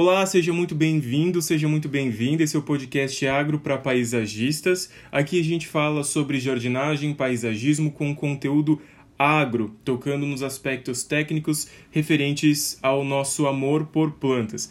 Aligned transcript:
Olá, 0.00 0.24
seja 0.24 0.52
muito 0.52 0.76
bem-vindo, 0.76 1.42
seja 1.42 1.66
muito 1.66 1.88
bem-vinda. 1.88 2.44
Esse 2.44 2.54
é 2.54 2.58
o 2.60 2.62
podcast 2.62 3.26
Agro 3.26 3.58
para 3.58 3.76
Paisagistas. 3.76 4.88
Aqui 5.10 5.40
a 5.40 5.42
gente 5.42 5.66
fala 5.66 6.04
sobre 6.04 6.38
jardinagem, 6.38 7.12
paisagismo 7.12 7.90
com 7.90 8.14
conteúdo 8.14 8.80
agro, 9.18 9.74
tocando 9.84 10.24
nos 10.24 10.40
aspectos 10.40 11.02
técnicos 11.02 11.68
referentes 11.90 12.78
ao 12.80 13.02
nosso 13.02 13.48
amor 13.48 13.86
por 13.86 14.12
plantas. 14.12 14.70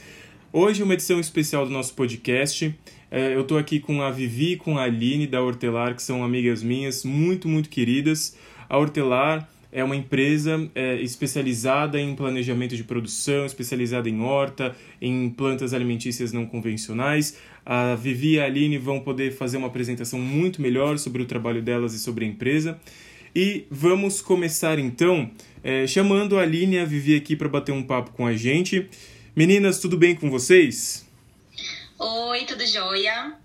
Hoje 0.54 0.82
é 0.82 0.86
uma 0.86 0.94
edição 0.94 1.20
especial 1.20 1.66
do 1.66 1.74
nosso 1.74 1.94
podcast. 1.94 2.74
É, 3.12 3.36
eu 3.36 3.42
estou 3.42 3.58
aqui 3.58 3.82
com 3.82 4.02
a 4.02 4.10
Vivi 4.10 4.54
e 4.54 4.58
com 4.58 4.78
a 4.78 4.84
Aline 4.84 5.28
da 5.28 5.42
Hortelar, 5.42 5.94
que 5.94 6.04
são 6.04 6.24
amigas 6.24 6.64
minhas 6.64 7.04
muito, 7.04 7.50
muito 7.50 7.68
queridas. 7.68 8.38
A 8.70 8.78
Hortelar 8.78 9.50
é 9.72 9.84
uma 9.84 9.96
empresa 9.96 10.70
é, 10.74 10.96
especializada 11.02 12.00
em 12.00 12.16
planejamento 12.16 12.76
de 12.76 12.84
produção, 12.84 13.46
especializada 13.46 14.10
em 14.10 14.22
horta, 14.22 14.76
em 15.02 15.30
plantas 15.30 15.74
alimentícias 15.74 16.32
não 16.32 16.46
convencionais. 16.46 17.38
A 17.66 17.96
Vivi 17.96 18.36
e 18.36 18.40
a 18.40 18.46
Aline 18.46 18.78
vão 18.78 19.00
poder 19.00 19.32
fazer 19.32 19.58
uma 19.58 19.68
apresentação 19.68 20.20
muito 20.20 20.62
melhor 20.62 20.98
sobre 20.98 21.22
o 21.22 21.26
trabalho 21.26 21.62
delas 21.62 21.94
e 21.94 22.00
sobre 22.00 22.26
a 22.26 22.28
empresa. 22.28 22.80
E 23.36 23.66
vamos 23.70 24.22
começar 24.22 24.80
então 24.80 25.30
é, 25.64 25.86
chamando 25.86 26.40
a 26.40 26.44
Aline 26.44 26.78
e 26.78 26.80
a 26.80 26.86
Vivi 26.86 27.16
aqui 27.16 27.36
para 27.36 27.50
bater 27.50 27.72
um 27.72 27.84
papo 27.84 28.12
com 28.12 28.26
a 28.26 28.36
gente. 28.36 28.90
Meninas, 29.36 29.80
tudo 29.80 29.98
bem 29.98 30.16
com 30.16 30.32
vocês? 30.32 31.06
Oi, 32.00 32.46
tudo 32.46 32.66
jóia? 32.66 33.36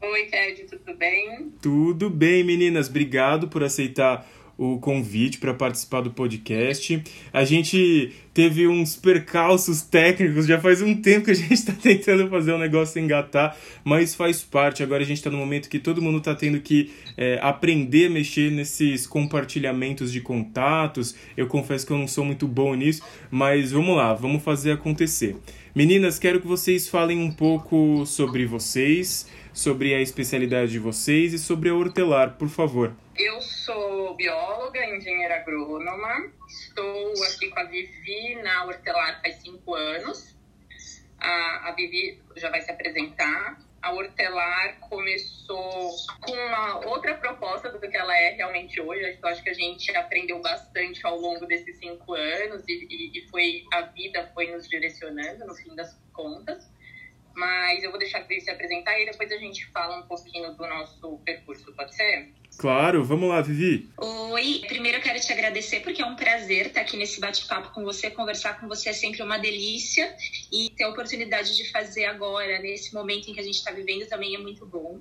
Oi, 0.00 0.26
Ted, 0.26 0.64
tudo 0.64 0.96
bem? 0.98 1.50
Tudo 1.62 2.10
bem, 2.10 2.44
meninas. 2.44 2.88
Obrigado 2.88 3.48
por 3.48 3.64
aceitar 3.64 4.28
o 4.56 4.78
convite 4.78 5.38
para 5.38 5.52
participar 5.52 6.00
do 6.00 6.10
podcast. 6.10 7.02
A 7.32 7.44
gente 7.44 8.12
teve 8.32 8.66
uns 8.66 8.96
percalços 8.96 9.82
técnicos, 9.82 10.46
já 10.46 10.60
faz 10.60 10.82
um 10.82 10.94
tempo 10.94 11.26
que 11.26 11.30
a 11.30 11.34
gente 11.34 11.52
está 11.52 11.72
tentando 11.80 12.28
fazer 12.28 12.52
o 12.52 12.56
um 12.56 12.58
negócio 12.58 13.00
engatar, 13.00 13.56
mas 13.84 14.14
faz 14.14 14.42
parte. 14.42 14.82
Agora 14.82 15.02
a 15.02 15.06
gente 15.06 15.18
está 15.18 15.30
no 15.30 15.38
momento 15.38 15.68
que 15.68 15.78
todo 15.78 16.02
mundo 16.02 16.18
está 16.18 16.34
tendo 16.34 16.60
que 16.60 16.90
é, 17.16 17.38
aprender 17.42 18.06
a 18.06 18.10
mexer 18.10 18.50
nesses 18.50 19.06
compartilhamentos 19.06 20.12
de 20.12 20.20
contatos. 20.20 21.14
Eu 21.36 21.46
confesso 21.46 21.86
que 21.86 21.92
eu 21.92 21.98
não 21.98 22.08
sou 22.08 22.24
muito 22.24 22.46
bom 22.48 22.74
nisso, 22.74 23.02
mas 23.30 23.72
vamos 23.72 23.96
lá, 23.96 24.14
vamos 24.14 24.42
fazer 24.42 24.72
acontecer. 24.72 25.36
Meninas, 25.74 26.20
quero 26.20 26.40
que 26.40 26.46
vocês 26.46 26.88
falem 26.88 27.18
um 27.18 27.32
pouco 27.32 28.06
sobre 28.06 28.46
vocês, 28.46 29.26
sobre 29.54 29.94
a 29.94 30.00
especialidade 30.00 30.72
de 30.72 30.80
vocês 30.80 31.32
e 31.32 31.38
sobre 31.38 31.68
a 31.68 31.74
hortelar, 31.74 32.36
por 32.36 32.48
favor. 32.48 32.94
Eu 33.16 33.40
sou 33.40 34.16
bióloga, 34.16 34.84
engenheira 34.84 35.36
agrônoma. 35.36 36.32
Estou 36.48 37.12
aqui 37.22 37.48
com 37.48 37.60
a 37.60 37.64
Vivi 37.64 38.34
na 38.42 38.64
Hortelar 38.64 39.22
faz 39.22 39.36
cinco 39.36 39.74
anos. 39.74 40.34
A, 41.20 41.68
a 41.68 41.72
Vivi 41.72 42.20
já 42.36 42.50
vai 42.50 42.60
se 42.62 42.70
apresentar. 42.72 43.62
A 43.80 43.92
Hortelar 43.92 44.80
começou 44.80 45.90
com 46.20 46.32
uma 46.32 46.86
outra 46.86 47.14
proposta 47.14 47.70
do 47.70 47.78
que 47.78 47.96
ela 47.96 48.16
é 48.16 48.30
realmente 48.30 48.80
hoje. 48.80 49.18
Eu 49.22 49.28
acho 49.28 49.42
que 49.42 49.50
a 49.50 49.54
gente 49.54 49.94
aprendeu 49.96 50.40
bastante 50.40 51.06
ao 51.06 51.16
longo 51.16 51.46
desses 51.46 51.78
cinco 51.78 52.14
anos 52.14 52.64
e, 52.66 52.86
e, 52.90 53.18
e 53.18 53.28
foi 53.28 53.64
a 53.72 53.82
vida 53.82 54.28
foi 54.34 54.50
nos 54.50 54.66
direcionando 54.68 55.46
no 55.46 55.54
fim 55.54 55.76
das 55.76 55.96
contas. 56.12 56.68
Mas 57.34 57.82
eu 57.82 57.90
vou 57.90 57.98
deixar 57.98 58.18
a 58.18 58.22
Vivi 58.22 58.40
se 58.40 58.50
apresentar 58.50 58.98
e 59.00 59.06
depois 59.06 59.30
a 59.32 59.36
gente 59.36 59.66
fala 59.66 59.98
um 59.98 60.02
pouquinho 60.02 60.52
do 60.54 60.66
nosso 60.66 61.18
percurso, 61.24 61.72
pode 61.74 61.94
ser? 61.94 62.32
Claro, 62.58 63.02
vamos 63.02 63.28
lá, 63.28 63.40
Vivi. 63.40 63.90
Oi, 63.98 64.62
primeiro 64.68 64.98
eu 64.98 65.02
quero 65.02 65.20
te 65.20 65.32
agradecer 65.32 65.80
porque 65.80 66.00
é 66.00 66.06
um 66.06 66.14
prazer 66.14 66.66
estar 66.66 66.82
aqui 66.82 66.96
nesse 66.96 67.20
bate-papo 67.20 67.72
com 67.74 67.82
você. 67.82 68.10
Conversar 68.10 68.60
com 68.60 68.68
você 68.68 68.90
é 68.90 68.92
sempre 68.92 69.22
uma 69.22 69.38
delícia 69.38 70.14
e 70.52 70.70
ter 70.70 70.84
a 70.84 70.88
oportunidade 70.90 71.56
de 71.56 71.70
fazer 71.70 72.04
agora, 72.04 72.60
nesse 72.60 72.94
momento 72.94 73.28
em 73.28 73.34
que 73.34 73.40
a 73.40 73.42
gente 73.42 73.56
está 73.56 73.72
vivendo, 73.72 74.06
também 74.08 74.34
é 74.36 74.38
muito 74.38 74.64
bom. 74.64 75.00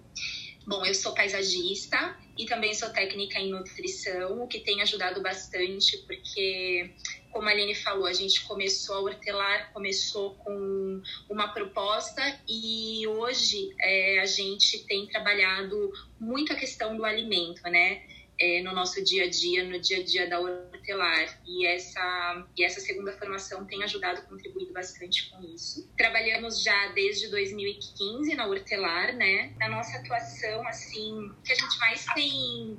Bom, 0.66 0.86
eu 0.86 0.95
sou 0.95 1.14
paisagista 1.14 2.17
e 2.38 2.45
também 2.45 2.73
sou 2.73 2.89
técnica 2.89 3.38
em 3.38 3.52
nutrição, 3.52 4.41
o 4.41 4.47
que 4.47 4.59
tem 4.59 4.81
ajudado 4.81 5.22
bastante, 5.22 5.97
porque, 6.07 6.94
como 7.31 7.50
a 7.50 7.51
Aline 7.51 7.75
falou, 7.75 8.06
a 8.06 8.13
gente 8.13 8.41
começou, 8.46 8.96
a 8.96 9.02
Hortelar 9.02 9.73
começou 9.73 10.35
com 10.35 11.02
uma 11.29 11.50
proposta 11.50 12.22
e 12.47 13.06
hoje 13.07 13.75
é, 13.81 14.19
a 14.19 14.25
gente 14.25 14.85
tem 14.85 15.06
trabalhado 15.06 15.91
muito 16.18 16.53
a 16.53 16.56
questão 16.56 16.96
do 16.96 17.03
alimento, 17.03 17.62
né? 17.63 18.02
É, 18.43 18.61
no 18.61 18.73
nosso 18.73 19.01
dia 19.01 19.23
a 19.23 19.29
dia, 19.29 19.63
no 19.63 19.79
dia 19.79 19.99
a 19.99 20.03
dia 20.03 20.29
da 20.29 20.37
hortelar. 20.37 21.39
E 21.47 21.65
essa, 21.65 22.45
e 22.57 22.63
essa 22.65 22.81
segunda 22.81 23.13
formação 23.13 23.63
tem 23.65 23.81
ajudado, 23.83 24.21
contribuído 24.23 24.73
bastante 24.73 25.29
com 25.29 25.41
isso. 25.45 25.89
Trabalhamos 25.97 26.61
já 26.61 26.87
desde 26.87 27.29
2015 27.29 28.35
na 28.35 28.45
hortelar, 28.45 29.15
né? 29.15 29.53
Na 29.57 29.69
nossa 29.69 29.97
atuação, 29.97 30.67
assim, 30.67 31.31
que 31.45 31.53
a 31.53 31.55
gente 31.55 31.79
mais 31.79 32.05
tem 32.13 32.77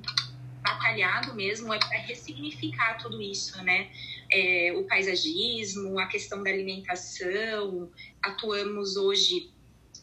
batalhado 0.61 1.33
mesmo 1.33 1.73
é 1.73 1.79
para 1.79 1.97
ressignificar 1.97 2.99
tudo 2.99 3.19
isso, 3.19 3.59
né? 3.63 3.89
É, 4.31 4.71
o 4.75 4.83
paisagismo, 4.83 5.97
a 5.97 6.05
questão 6.05 6.43
da 6.43 6.51
alimentação. 6.51 7.91
Atuamos 8.21 8.97
hoje 8.97 9.51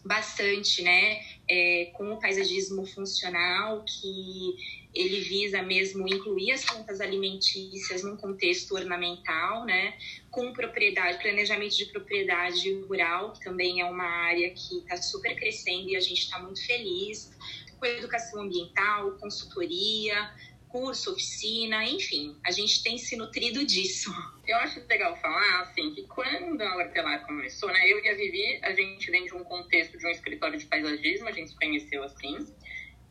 bastante, 0.04 0.82
né, 0.82 1.20
é, 1.48 1.90
com 1.94 2.12
o 2.12 2.18
paisagismo 2.18 2.84
funcional, 2.86 3.84
que 3.84 4.56
ele 4.94 5.20
visa 5.20 5.62
mesmo 5.62 6.06
incluir 6.06 6.52
as 6.52 6.64
plantas 6.64 7.00
alimentícias 7.00 8.02
num 8.02 8.16
contexto 8.16 8.74
ornamental, 8.74 9.64
né, 9.64 9.96
com 10.30 10.52
propriedade, 10.52 11.18
planejamento 11.18 11.76
de 11.76 11.86
propriedade 11.86 12.72
rural, 12.82 13.32
que 13.32 13.40
também 13.40 13.80
é 13.80 13.84
uma 13.84 14.04
área 14.04 14.50
que 14.50 14.78
está 14.78 14.96
super 14.96 15.34
crescendo 15.34 15.88
e 15.88 15.96
a 15.96 16.00
gente 16.00 16.22
está 16.22 16.38
muito 16.38 16.64
feliz, 16.66 17.30
com 17.78 17.86
educação 17.86 18.42
ambiental, 18.42 19.12
consultoria, 19.18 20.30
curso, 20.68 21.12
oficina, 21.12 21.84
enfim, 21.84 22.34
a 22.44 22.50
gente 22.50 22.82
tem 22.82 22.96
se 22.96 23.14
nutrido 23.14 23.64
disso. 23.64 24.10
Eu 24.48 24.56
acho 24.56 24.80
legal 24.88 25.16
falar, 25.20 25.60
assim, 25.60 25.94
que 25.94 26.02
quando 26.06 26.60
a 26.60 26.76
Hortelar 26.76 27.24
começou, 27.26 27.68
né, 27.68 27.88
eu 27.88 28.02
e 28.02 28.08
a 28.08 28.14
Vivi, 28.14 28.58
a 28.62 28.72
gente 28.72 29.08
vem 29.08 29.24
de 29.24 29.34
um 29.34 29.44
contexto 29.44 29.96
de 29.96 30.04
um 30.04 30.10
escritório 30.10 30.58
de 30.58 30.66
paisagismo, 30.66 31.28
a 31.28 31.32
gente 31.32 31.50
se 31.50 31.56
conheceu 31.56 32.02
assim, 32.02 32.38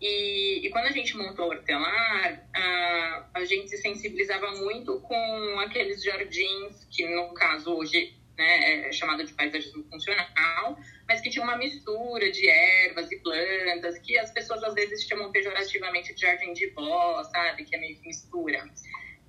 e, 0.01 0.65
e 0.65 0.69
quando 0.71 0.87
a 0.87 0.91
gente 0.91 1.15
montou 1.15 1.45
a 1.45 1.47
Hortelar, 1.49 2.49
a, 2.55 3.29
a 3.35 3.45
gente 3.45 3.69
se 3.69 3.77
sensibilizava 3.77 4.51
muito 4.53 4.99
com 5.01 5.59
aqueles 5.59 6.03
jardins 6.03 6.85
que, 6.89 7.07
no 7.07 7.33
caso, 7.35 7.71
hoje 7.75 8.17
né, 8.35 8.87
é 8.87 8.91
chamado 8.91 9.23
de 9.23 9.31
paisagismo 9.33 9.83
funcional, 9.91 10.77
mas 11.07 11.21
que 11.21 11.29
tinha 11.29 11.43
uma 11.43 11.55
mistura 11.55 12.31
de 12.31 12.49
ervas 12.49 13.11
e 13.11 13.19
plantas, 13.19 13.99
que 13.99 14.17
as 14.17 14.31
pessoas 14.31 14.63
às 14.63 14.73
vezes 14.73 15.03
chamam 15.03 15.31
pejorativamente 15.31 16.15
de 16.15 16.21
jardim 16.21 16.51
de 16.53 16.67
vó, 16.71 17.23
sabe? 17.25 17.63
Que 17.63 17.75
é 17.75 17.79
meio 17.79 17.95
que 17.97 18.07
mistura. 18.07 18.67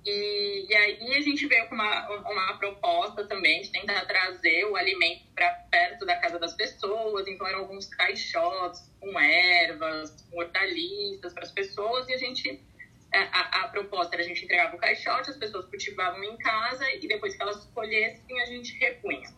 E, 0.05 0.65
e 0.69 0.75
aí 0.75 1.15
a 1.15 1.21
gente 1.21 1.47
veio 1.47 1.67
com 1.69 1.75
uma, 1.75 2.09
uma 2.29 2.57
proposta 2.57 3.25
também 3.25 3.61
de 3.61 3.71
tentar 3.71 4.05
trazer 4.05 4.65
o 4.65 4.75
alimento 4.75 5.23
para 5.33 5.49
perto 5.71 6.05
da 6.05 6.15
casa 6.17 6.37
das 6.37 6.53
pessoas. 6.53 7.27
Então 7.27 7.47
eram 7.47 7.59
alguns 7.59 7.85
caixotes 7.87 8.91
com 8.99 9.17
ervas, 9.19 10.27
com 10.29 10.39
hortaliças 10.39 11.33
para 11.33 11.43
as 11.43 11.51
pessoas 11.51 12.07
e 12.09 12.13
a 12.13 12.17
gente 12.17 12.61
a, 13.13 13.65
a, 13.65 13.67
proposta 13.67 14.15
era 14.15 14.23
a 14.23 14.27
gente 14.27 14.43
entregava 14.43 14.75
o 14.75 14.79
caixote, 14.79 15.29
as 15.29 15.37
pessoas 15.37 15.65
cultivavam 15.65 16.23
em 16.23 16.35
casa 16.37 16.83
e 16.95 17.07
depois 17.07 17.35
que 17.35 17.43
elas 17.43 17.63
colhessem 17.65 18.41
a 18.41 18.45
gente 18.45 18.75
repunha. 18.79 19.29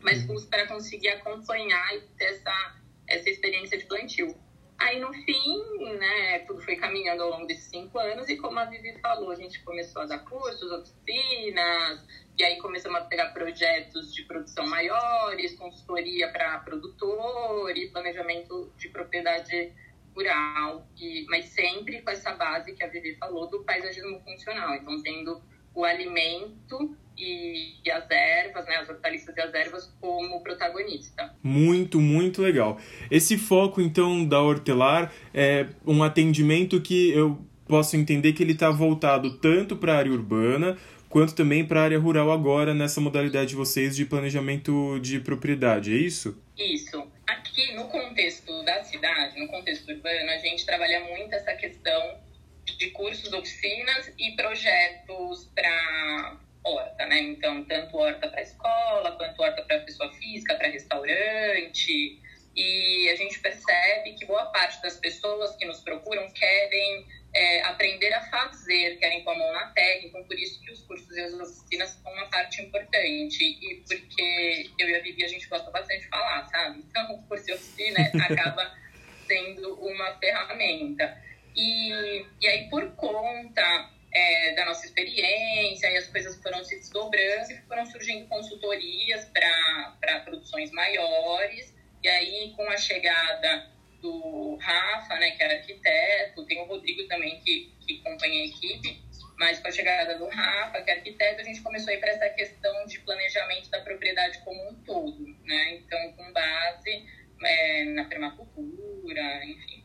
Mas 0.00 0.28
uhum. 0.28 0.44
para 0.50 0.66
conseguir 0.66 1.08
acompanhar 1.08 1.94
e 1.94 2.00
ter 2.18 2.24
essa, 2.24 2.80
essa 3.08 3.30
experiência 3.30 3.78
de 3.78 3.84
plantio. 3.86 4.36
Aí, 4.82 4.98
no 4.98 5.12
fim, 5.12 5.62
né, 5.96 6.40
tudo 6.40 6.60
foi 6.60 6.74
caminhando 6.74 7.22
ao 7.22 7.30
longo 7.30 7.46
desses 7.46 7.70
cinco 7.70 8.00
anos 8.00 8.28
e, 8.28 8.36
como 8.36 8.58
a 8.58 8.64
Vivi 8.64 8.98
falou, 9.00 9.30
a 9.30 9.36
gente 9.36 9.62
começou 9.62 10.02
a 10.02 10.06
dar 10.06 10.18
cursos, 10.24 10.72
oficinas, 10.72 12.04
e 12.36 12.42
aí 12.42 12.58
começamos 12.58 12.98
a 12.98 13.04
pegar 13.04 13.32
projetos 13.32 14.12
de 14.12 14.24
produção 14.24 14.66
maiores, 14.66 15.54
consultoria 15.54 16.32
para 16.32 16.58
produtor 16.58 17.70
e 17.76 17.90
planejamento 17.90 18.72
de 18.76 18.88
propriedade 18.88 19.72
rural, 20.16 20.84
e, 20.98 21.26
mas 21.28 21.46
sempre 21.46 22.02
com 22.02 22.10
essa 22.10 22.32
base 22.32 22.74
que 22.74 22.82
a 22.82 22.88
Vivi 22.88 23.14
falou 23.14 23.48
do 23.48 23.62
paisagismo 23.62 24.20
funcional. 24.24 24.74
Então, 24.74 25.00
tendo 25.00 25.40
o 25.74 25.84
alimento 25.84 26.96
e, 27.16 27.74
e, 27.84 27.90
as 27.90 28.10
ervas, 28.10 28.66
né, 28.66 28.76
as 28.76 28.88
hortaliças 28.88 29.36
e 29.36 29.40
as 29.40 29.54
ervas 29.54 29.94
como 30.00 30.42
protagonista. 30.42 31.34
Muito, 31.42 32.00
muito 32.00 32.42
legal. 32.42 32.78
Esse 33.10 33.38
foco, 33.38 33.80
então, 33.80 34.24
da 34.24 34.40
Hortelar 34.40 35.12
é 35.32 35.66
um 35.86 36.02
atendimento 36.02 36.80
que 36.80 37.10
eu 37.10 37.38
posso 37.66 37.96
entender 37.96 38.32
que 38.32 38.42
ele 38.42 38.52
está 38.52 38.70
voltado 38.70 39.38
tanto 39.38 39.76
para 39.76 39.94
a 39.94 39.98
área 39.98 40.12
urbana 40.12 40.76
quanto 41.12 41.34
também 41.34 41.62
para 41.62 41.80
a 41.80 41.84
área 41.84 41.98
rural 41.98 42.30
agora 42.32 42.72
nessa 42.72 42.98
modalidade 42.98 43.50
de 43.50 43.54
vocês 43.54 43.94
de 43.94 44.06
planejamento 44.06 44.98
de 45.00 45.20
propriedade, 45.20 45.92
é 45.92 45.96
isso? 45.96 46.42
Isso. 46.56 47.06
Aqui 47.26 47.74
no 47.74 47.84
contexto 47.88 48.64
da 48.64 48.82
cidade, 48.82 49.38
no 49.38 49.46
contexto 49.48 49.90
urbano, 49.90 50.30
a 50.30 50.38
gente 50.38 50.64
trabalha 50.64 51.00
muito 51.04 51.34
essa 51.34 51.52
questão 51.52 52.18
de 52.82 52.90
cursos, 52.90 53.32
oficinas 53.32 54.12
e 54.18 54.32
projetos 54.32 55.48
para 55.54 56.36
horta, 56.64 57.06
né? 57.06 57.20
Então, 57.20 57.64
tanto 57.64 57.96
horta 57.96 58.28
para 58.28 58.42
escola, 58.42 59.12
quanto 59.16 59.40
horta 59.40 59.62
para 59.62 59.80
pessoa 59.80 60.12
física, 60.14 60.56
para 60.56 60.68
restaurante. 60.68 62.20
E 62.56 63.08
a 63.08 63.16
gente 63.16 63.38
percebe 63.38 64.14
que 64.14 64.26
boa 64.26 64.46
parte 64.46 64.82
das 64.82 64.96
pessoas 64.96 65.54
que 65.56 65.64
nos 65.64 65.80
procuram 65.80 66.28
querem 66.32 67.06
é, 67.32 67.62
aprender 67.62 68.12
a 68.14 68.20
fazer, 68.22 68.96
querem 68.98 69.22
pôr 69.22 69.30
a 69.30 69.38
mão 69.38 69.52
na 69.52 69.66
terra, 69.68 70.00
então 70.04 70.22
por 70.24 70.38
isso 70.38 70.60
que 70.60 70.72
os 70.72 70.82
cursos 70.82 71.16
e 71.16 71.20
as 71.20 71.32
oficinas 71.32 71.90
são 71.90 72.12
uma 72.12 72.28
parte 72.30 72.62
importante. 72.62 73.44
E 73.44 73.82
porque 73.88 74.70
eu 74.76 74.88
e 74.88 74.96
a 74.96 75.00
Vivi, 75.00 75.24
a 75.24 75.28
gente 75.28 75.48
gosta 75.48 75.70
bastante 75.70 76.00
de 76.00 76.08
falar, 76.08 76.48
sabe? 76.48 76.80
Então, 76.80 77.14
o 77.14 77.22
curso 77.28 77.48
e 77.48 77.54
oficina 77.54 78.00
acaba 78.28 78.76
sendo 79.26 79.74
uma 79.74 80.18
ferramenta. 80.18 81.31
E, 81.54 82.26
e 82.40 82.46
aí, 82.46 82.68
por 82.68 82.90
conta 82.96 83.90
é, 84.12 84.54
da 84.54 84.66
nossa 84.66 84.86
experiência, 84.86 85.90
e 85.90 85.96
as 85.96 86.06
coisas 86.08 86.40
foram 86.42 86.62
se 86.64 86.76
desdobrando 86.76 87.52
e 87.52 87.56
foram 87.68 87.86
surgindo 87.86 88.26
consultorias 88.28 89.24
para 89.26 90.20
produções 90.20 90.70
maiores. 90.70 91.74
E 92.02 92.08
aí, 92.08 92.52
com 92.56 92.68
a 92.70 92.76
chegada 92.76 93.70
do 94.00 94.56
Rafa, 94.56 95.14
né, 95.14 95.30
que 95.30 95.42
é 95.42 95.58
arquiteto, 95.58 96.44
tem 96.46 96.60
o 96.60 96.64
Rodrigo 96.64 97.06
também, 97.06 97.40
que, 97.40 97.72
que 97.86 98.00
acompanha 98.00 98.42
a 98.42 98.46
equipe, 98.46 99.00
mas 99.38 99.60
com 99.60 99.68
a 99.68 99.72
chegada 99.72 100.18
do 100.18 100.28
Rafa, 100.28 100.82
que 100.82 100.90
é 100.90 100.94
arquiteto, 100.94 101.40
a 101.40 101.44
gente 101.44 101.62
começou 101.62 101.90
a 101.90 101.94
ir 101.94 102.00
para 102.00 102.10
essa 102.10 102.28
questão 102.30 102.86
de 102.86 102.98
planejamento 103.00 103.70
da 103.70 103.80
propriedade 103.80 104.38
como 104.44 104.70
um 104.70 104.74
todo, 104.82 105.24
né? 105.44 105.74
Então, 105.76 106.12
com 106.12 106.32
base 106.32 107.06
é, 107.44 107.84
na 107.84 108.04
permacultura, 108.04 109.44
enfim. 109.44 109.81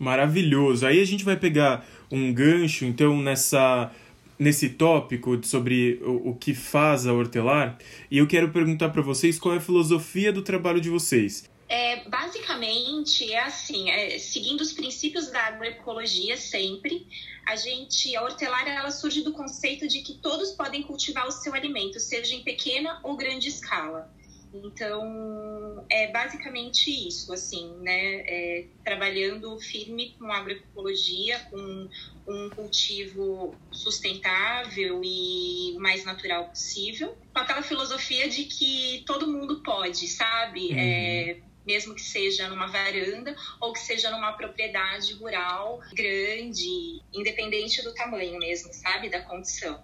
Maravilhoso. 0.00 0.86
Aí 0.86 0.98
a 0.98 1.04
gente 1.04 1.22
vai 1.22 1.36
pegar 1.36 1.86
um 2.10 2.32
gancho, 2.32 2.86
então, 2.86 3.20
nessa 3.20 3.92
nesse 4.38 4.70
tópico 4.70 5.38
sobre 5.46 6.00
o, 6.02 6.30
o 6.30 6.34
que 6.34 6.54
faz 6.54 7.06
a 7.06 7.12
Hortelar, 7.12 7.78
e 8.10 8.16
eu 8.16 8.26
quero 8.26 8.48
perguntar 8.48 8.88
para 8.88 9.02
vocês 9.02 9.38
qual 9.38 9.54
é 9.54 9.58
a 9.58 9.60
filosofia 9.60 10.32
do 10.32 10.40
trabalho 10.40 10.80
de 10.80 10.88
vocês. 10.88 11.44
É, 11.68 12.08
basicamente 12.08 13.30
é 13.30 13.40
assim, 13.40 13.90
é, 13.90 14.18
seguindo 14.18 14.62
os 14.62 14.72
princípios 14.72 15.30
da 15.30 15.40
agroecologia 15.40 16.38
sempre, 16.38 17.06
a 17.46 17.54
gente, 17.54 18.16
a 18.16 18.22
hortelária, 18.22 18.70
ela 18.70 18.90
surge 18.90 19.22
do 19.22 19.32
conceito 19.32 19.86
de 19.86 20.00
que 20.00 20.14
todos 20.14 20.52
podem 20.52 20.82
cultivar 20.82 21.28
o 21.28 21.30
seu 21.30 21.52
alimento, 21.52 22.00
seja 22.00 22.34
em 22.34 22.42
pequena 22.42 22.98
ou 23.02 23.16
grande 23.16 23.48
escala. 23.48 24.10
Então, 24.52 25.84
é 25.88 26.10
basicamente 26.10 26.90
isso, 26.90 27.32
assim, 27.32 27.72
né? 27.80 28.22
É, 28.26 28.66
trabalhando 28.84 29.58
firme 29.60 30.16
com 30.18 30.32
agroecologia, 30.32 31.38
com 31.50 31.88
um 32.26 32.50
cultivo 32.50 33.54
sustentável 33.70 35.00
e 35.04 35.72
o 35.76 35.80
mais 35.80 36.04
natural 36.04 36.48
possível, 36.48 37.16
com 37.32 37.40
aquela 37.40 37.62
filosofia 37.62 38.28
de 38.28 38.44
que 38.44 39.04
todo 39.06 39.30
mundo 39.30 39.62
pode, 39.62 40.08
sabe? 40.08 40.70
Uhum. 40.70 40.78
É, 40.78 41.40
mesmo 41.64 41.94
que 41.94 42.02
seja 42.02 42.48
numa 42.48 42.66
varanda 42.66 43.36
ou 43.60 43.72
que 43.72 43.80
seja 43.80 44.10
numa 44.10 44.32
propriedade 44.32 45.12
rural 45.14 45.80
grande, 45.92 47.00
independente 47.14 47.82
do 47.82 47.94
tamanho 47.94 48.38
mesmo, 48.38 48.72
sabe? 48.72 49.08
Da 49.08 49.20
condição. 49.20 49.80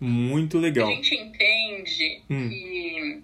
Muito 0.00 0.58
legal. 0.58 0.88
A 0.88 0.90
gente 0.90 1.14
entende 1.14 2.22
hum. 2.28 2.48
que 2.48 3.22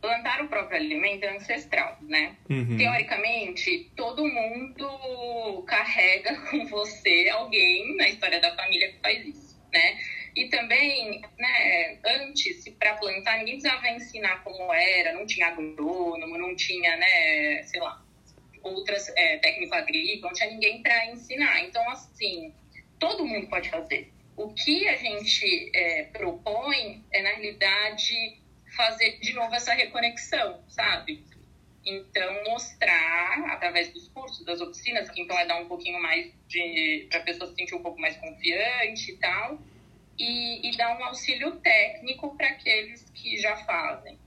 plantar 0.00 0.42
o 0.42 0.48
próprio 0.48 0.78
alimento 0.78 1.24
é 1.24 1.36
ancestral, 1.36 1.98
né? 2.02 2.36
Uhum. 2.48 2.76
Teoricamente, 2.76 3.90
todo 3.94 4.26
mundo 4.26 5.62
carrega 5.66 6.34
com 6.50 6.66
você 6.66 7.28
alguém 7.30 7.96
na 7.96 8.08
história 8.08 8.40
da 8.40 8.54
família 8.56 8.92
que 8.92 8.98
faz 9.00 9.26
isso, 9.26 9.60
né? 9.72 9.98
E 10.34 10.48
também, 10.48 11.20
né, 11.38 11.98
antes, 12.04 12.68
para 12.78 12.94
plantar, 12.94 13.38
ninguém 13.38 13.58
precisava 13.58 13.88
ensinar 13.88 14.44
como 14.44 14.72
era, 14.72 15.12
não 15.12 15.26
tinha 15.26 15.48
agrônomo, 15.48 16.38
não 16.38 16.54
tinha, 16.54 16.96
né, 16.96 17.62
sei 17.64 17.80
lá, 17.80 18.00
outras 18.62 19.08
é, 19.16 19.38
técnicas 19.38 19.72
agrícolas, 19.72 20.22
não 20.22 20.32
tinha 20.32 20.50
ninguém 20.50 20.82
para 20.82 21.06
ensinar. 21.06 21.64
Então, 21.64 21.88
assim, 21.90 22.54
todo 22.98 23.26
mundo 23.26 23.48
pode 23.48 23.68
fazer. 23.70 24.12
O 24.36 24.54
que 24.54 24.88
a 24.88 24.96
gente 24.96 25.70
é, 25.74 26.04
propõe 26.04 27.04
é, 27.10 27.22
na 27.22 27.30
realidade, 27.30 28.39
fazer 28.80 29.18
de 29.20 29.32
novo 29.34 29.54
essa 29.54 29.74
reconexão, 29.74 30.60
sabe? 30.68 31.22
Então, 31.84 32.44
mostrar 32.44 33.44
através 33.50 33.92
dos 33.92 34.08
cursos, 34.08 34.44
das 34.44 34.60
oficinas, 34.60 35.10
que 35.10 35.20
então 35.20 35.36
vai 35.36 35.46
dar 35.46 35.56
um 35.56 35.66
pouquinho 35.66 36.00
mais 36.00 36.30
para 37.08 37.20
a 37.20 37.22
pessoa 37.22 37.50
se 37.50 37.56
sentir 37.56 37.74
um 37.74 37.82
pouco 37.82 38.00
mais 38.00 38.16
confiante 38.16 39.12
e 39.12 39.16
tal, 39.16 39.58
e, 40.18 40.68
e 40.68 40.76
dar 40.76 40.98
um 40.98 41.04
auxílio 41.04 41.56
técnico 41.56 42.36
para 42.36 42.48
aqueles 42.48 43.04
que 43.14 43.38
já 43.38 43.56
fazem. 43.64 44.18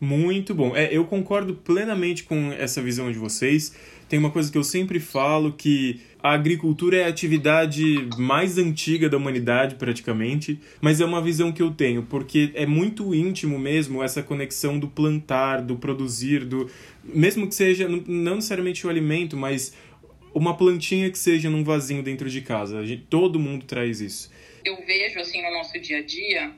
Muito 0.00 0.54
bom. 0.54 0.76
É, 0.76 0.92
eu 0.92 1.06
concordo 1.06 1.54
plenamente 1.54 2.22
com 2.22 2.52
essa 2.52 2.80
visão 2.80 3.10
de 3.10 3.18
vocês. 3.18 3.74
Tem 4.08 4.18
uma 4.18 4.30
coisa 4.30 4.50
que 4.50 4.56
eu 4.56 4.64
sempre 4.64 5.00
falo 5.00 5.52
que 5.52 6.00
a 6.22 6.32
agricultura 6.32 6.96
é 6.98 7.04
a 7.04 7.08
atividade 7.08 8.08
mais 8.18 8.58
antiga 8.58 9.08
da 9.08 9.16
humanidade, 9.16 9.76
praticamente, 9.76 10.60
mas 10.80 11.00
é 11.00 11.04
uma 11.04 11.22
visão 11.22 11.52
que 11.52 11.62
eu 11.62 11.70
tenho, 11.70 12.02
porque 12.02 12.50
é 12.54 12.66
muito 12.66 13.14
íntimo 13.14 13.58
mesmo 13.58 14.02
essa 14.02 14.22
conexão 14.22 14.78
do 14.78 14.88
plantar, 14.88 15.62
do 15.62 15.76
produzir, 15.76 16.44
do 16.44 16.70
mesmo 17.04 17.46
que 17.46 17.54
seja 17.54 17.88
não 17.88 18.36
necessariamente 18.36 18.86
o 18.86 18.90
alimento, 18.90 19.36
mas 19.36 19.74
uma 20.34 20.56
plantinha 20.56 21.10
que 21.10 21.18
seja 21.18 21.48
num 21.48 21.64
vasinho 21.64 22.02
dentro 22.02 22.28
de 22.28 22.40
casa. 22.42 22.84
Gente, 22.84 23.04
todo 23.08 23.38
mundo 23.38 23.64
traz 23.64 24.00
isso 24.00 24.30
eu 24.68 24.76
vejo, 24.84 25.18
assim, 25.18 25.42
no 25.42 25.50
nosso 25.50 25.78
dia 25.80 25.98
a 25.98 26.02
dia, 26.02 26.52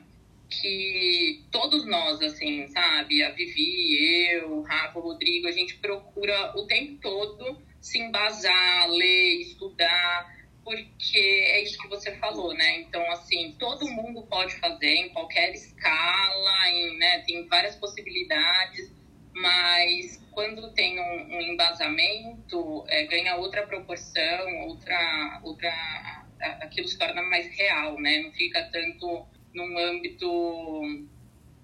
que 0.49 1.43
todos 1.51 1.85
nós, 1.85 2.21
assim, 2.21 2.67
sabe, 2.67 3.23
a 3.23 3.31
Vivi, 3.31 4.33
eu, 4.33 4.57
o 4.57 4.61
Rafa, 4.61 4.99
o 4.99 5.01
Rodrigo, 5.01 5.47
a 5.47 5.51
gente 5.51 5.77
procura 5.77 6.53
o 6.57 6.65
tempo 6.65 6.99
todo 7.01 7.57
se 7.81 7.99
embasar, 7.99 8.89
ler, 8.89 9.41
estudar, 9.41 10.41
porque 10.63 11.17
é 11.17 11.63
isso 11.63 11.77
que 11.79 11.87
você 11.87 12.15
falou, 12.17 12.53
né? 12.53 12.81
Então, 12.81 13.03
assim, 13.11 13.55
todo 13.59 13.89
mundo 13.89 14.21
pode 14.27 14.55
fazer 14.59 14.95
em 14.95 15.09
qualquer 15.09 15.51
escala, 15.53 16.69
em, 16.69 16.97
né, 16.97 17.19
tem 17.25 17.47
várias 17.47 17.75
possibilidades, 17.75 18.93
mas 19.33 20.21
quando 20.31 20.71
tem 20.73 20.99
um, 20.99 21.35
um 21.35 21.41
embasamento, 21.41 22.85
é, 22.87 23.05
ganha 23.05 23.35
outra 23.35 23.65
proporção, 23.65 24.67
outra, 24.67 25.41
outra 25.43 26.21
aquilo 26.61 26.87
se 26.87 26.97
torna 26.97 27.21
mais 27.23 27.47
real, 27.55 27.99
né? 27.99 28.21
Não 28.21 28.31
fica 28.31 28.63
tanto 28.71 29.25
num 29.53 29.77
âmbito 29.77 30.27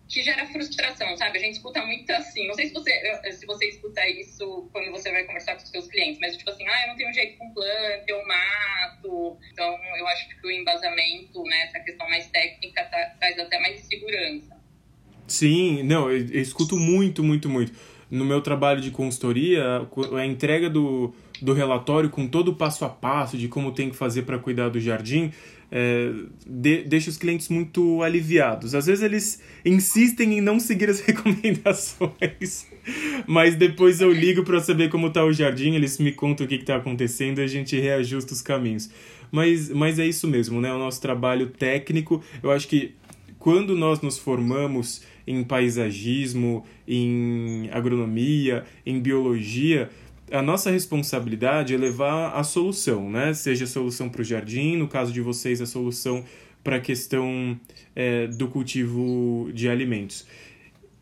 que 0.07 0.23
gera 0.23 0.45
frustração, 0.47 1.15
sabe? 1.17 1.37
A 1.37 1.41
gente 1.41 1.55
escuta 1.55 1.85
muito 1.85 2.09
assim. 2.11 2.47
Não 2.47 2.53
sei 2.53 2.67
se 2.67 2.73
você, 2.73 2.91
se 3.31 3.45
você 3.45 3.65
escuta 3.67 4.07
isso 4.09 4.69
quando 4.71 4.91
você 4.91 5.11
vai 5.11 5.23
conversar 5.23 5.55
com 5.55 5.63
os 5.63 5.69
seus 5.69 5.87
clientes, 5.87 6.19
mas 6.19 6.37
tipo 6.37 6.49
assim, 6.49 6.65
ah, 6.67 6.81
eu 6.83 6.87
não 6.89 6.95
tenho 6.95 7.13
jeito 7.13 7.37
com 7.37 7.53
planta, 7.53 8.05
eu 8.07 8.25
mato. 8.25 9.37
Então, 9.51 9.77
eu 9.97 10.07
acho 10.07 10.29
que 10.29 10.47
o 10.47 10.51
embasamento, 10.51 11.43
né, 11.43 11.63
essa 11.63 11.79
questão 11.81 12.09
mais 12.09 12.27
técnica, 12.27 12.83
tá, 12.85 13.15
traz 13.19 13.37
até 13.37 13.59
mais 13.59 13.81
segurança. 13.81 14.57
Sim, 15.27 15.83
não, 15.83 16.09
eu, 16.09 16.25
eu 16.31 16.41
escuto 16.41 16.77
muito, 16.77 17.23
muito, 17.23 17.49
muito. 17.49 17.73
No 18.09 18.23
meu 18.23 18.39
trabalho 18.39 18.79
de 18.79 18.89
consultoria, 18.89 19.85
a 20.17 20.25
entrega 20.25 20.69
do, 20.69 21.13
do 21.41 21.51
relatório 21.51 22.09
com 22.09 22.25
todo 22.25 22.51
o 22.51 22.55
passo 22.55 22.85
a 22.85 22.89
passo 22.89 23.37
de 23.37 23.49
como 23.49 23.73
tem 23.73 23.89
que 23.89 23.97
fazer 23.97 24.21
para 24.21 24.39
cuidar 24.39 24.69
do 24.69 24.79
jardim, 24.79 25.33
é, 25.71 26.11
de, 26.45 26.83
deixa 26.83 27.09
os 27.09 27.17
clientes 27.17 27.49
muito 27.49 28.01
aliviados. 28.01 28.73
Às 28.73 28.85
vezes 28.85 29.03
eles 29.03 29.41
insistem 29.65 30.37
em 30.37 30.41
não 30.41 30.59
seguir 30.59 30.89
as 30.89 30.99
recomendações, 31.05 32.67
mas 33.25 33.55
depois 33.55 34.01
eu 34.01 34.11
ligo 34.11 34.43
para 34.43 34.59
saber 34.59 34.89
como 34.89 35.07
está 35.07 35.23
o 35.23 35.33
jardim, 35.33 35.75
eles 35.75 35.97
me 35.99 36.11
contam 36.11 36.45
o 36.45 36.49
que 36.49 36.55
está 36.55 36.77
acontecendo 36.77 37.39
e 37.39 37.43
a 37.43 37.47
gente 37.47 37.79
reajusta 37.79 38.33
os 38.33 38.41
caminhos. 38.41 38.89
Mas, 39.31 39.69
mas 39.69 39.99
é 39.99 40.05
isso 40.05 40.27
mesmo, 40.27 40.61
né? 40.61 40.71
O 40.73 40.77
nosso 40.77 41.01
trabalho 41.01 41.47
técnico, 41.47 42.23
eu 42.41 42.51
acho 42.51 42.67
que 42.67 42.93
quando 43.37 43.75
nós 43.75 44.01
nos 44.01 44.17
formamos 44.17 45.01
em 45.25 45.43
paisagismo, 45.43 46.65
em 46.87 47.69
agronomia, 47.71 48.63
em 48.85 48.99
biologia, 48.99 49.89
a 50.31 50.41
nossa 50.41 50.69
responsabilidade 50.71 51.73
é 51.73 51.77
levar 51.77 52.31
a 52.33 52.43
solução, 52.43 53.09
né? 53.09 53.33
Seja 53.33 53.65
a 53.65 53.67
solução 53.67 54.09
para 54.09 54.21
o 54.21 54.23
jardim, 54.23 54.75
no 54.75 54.87
caso 54.87 55.11
de 55.11 55.21
vocês, 55.21 55.61
a 55.61 55.65
solução 55.65 56.23
para 56.63 56.77
a 56.77 56.79
questão 56.81 57.57
é, 57.95 58.27
do 58.27 58.47
cultivo 58.47 59.49
de 59.53 59.69
alimentos. 59.69 60.27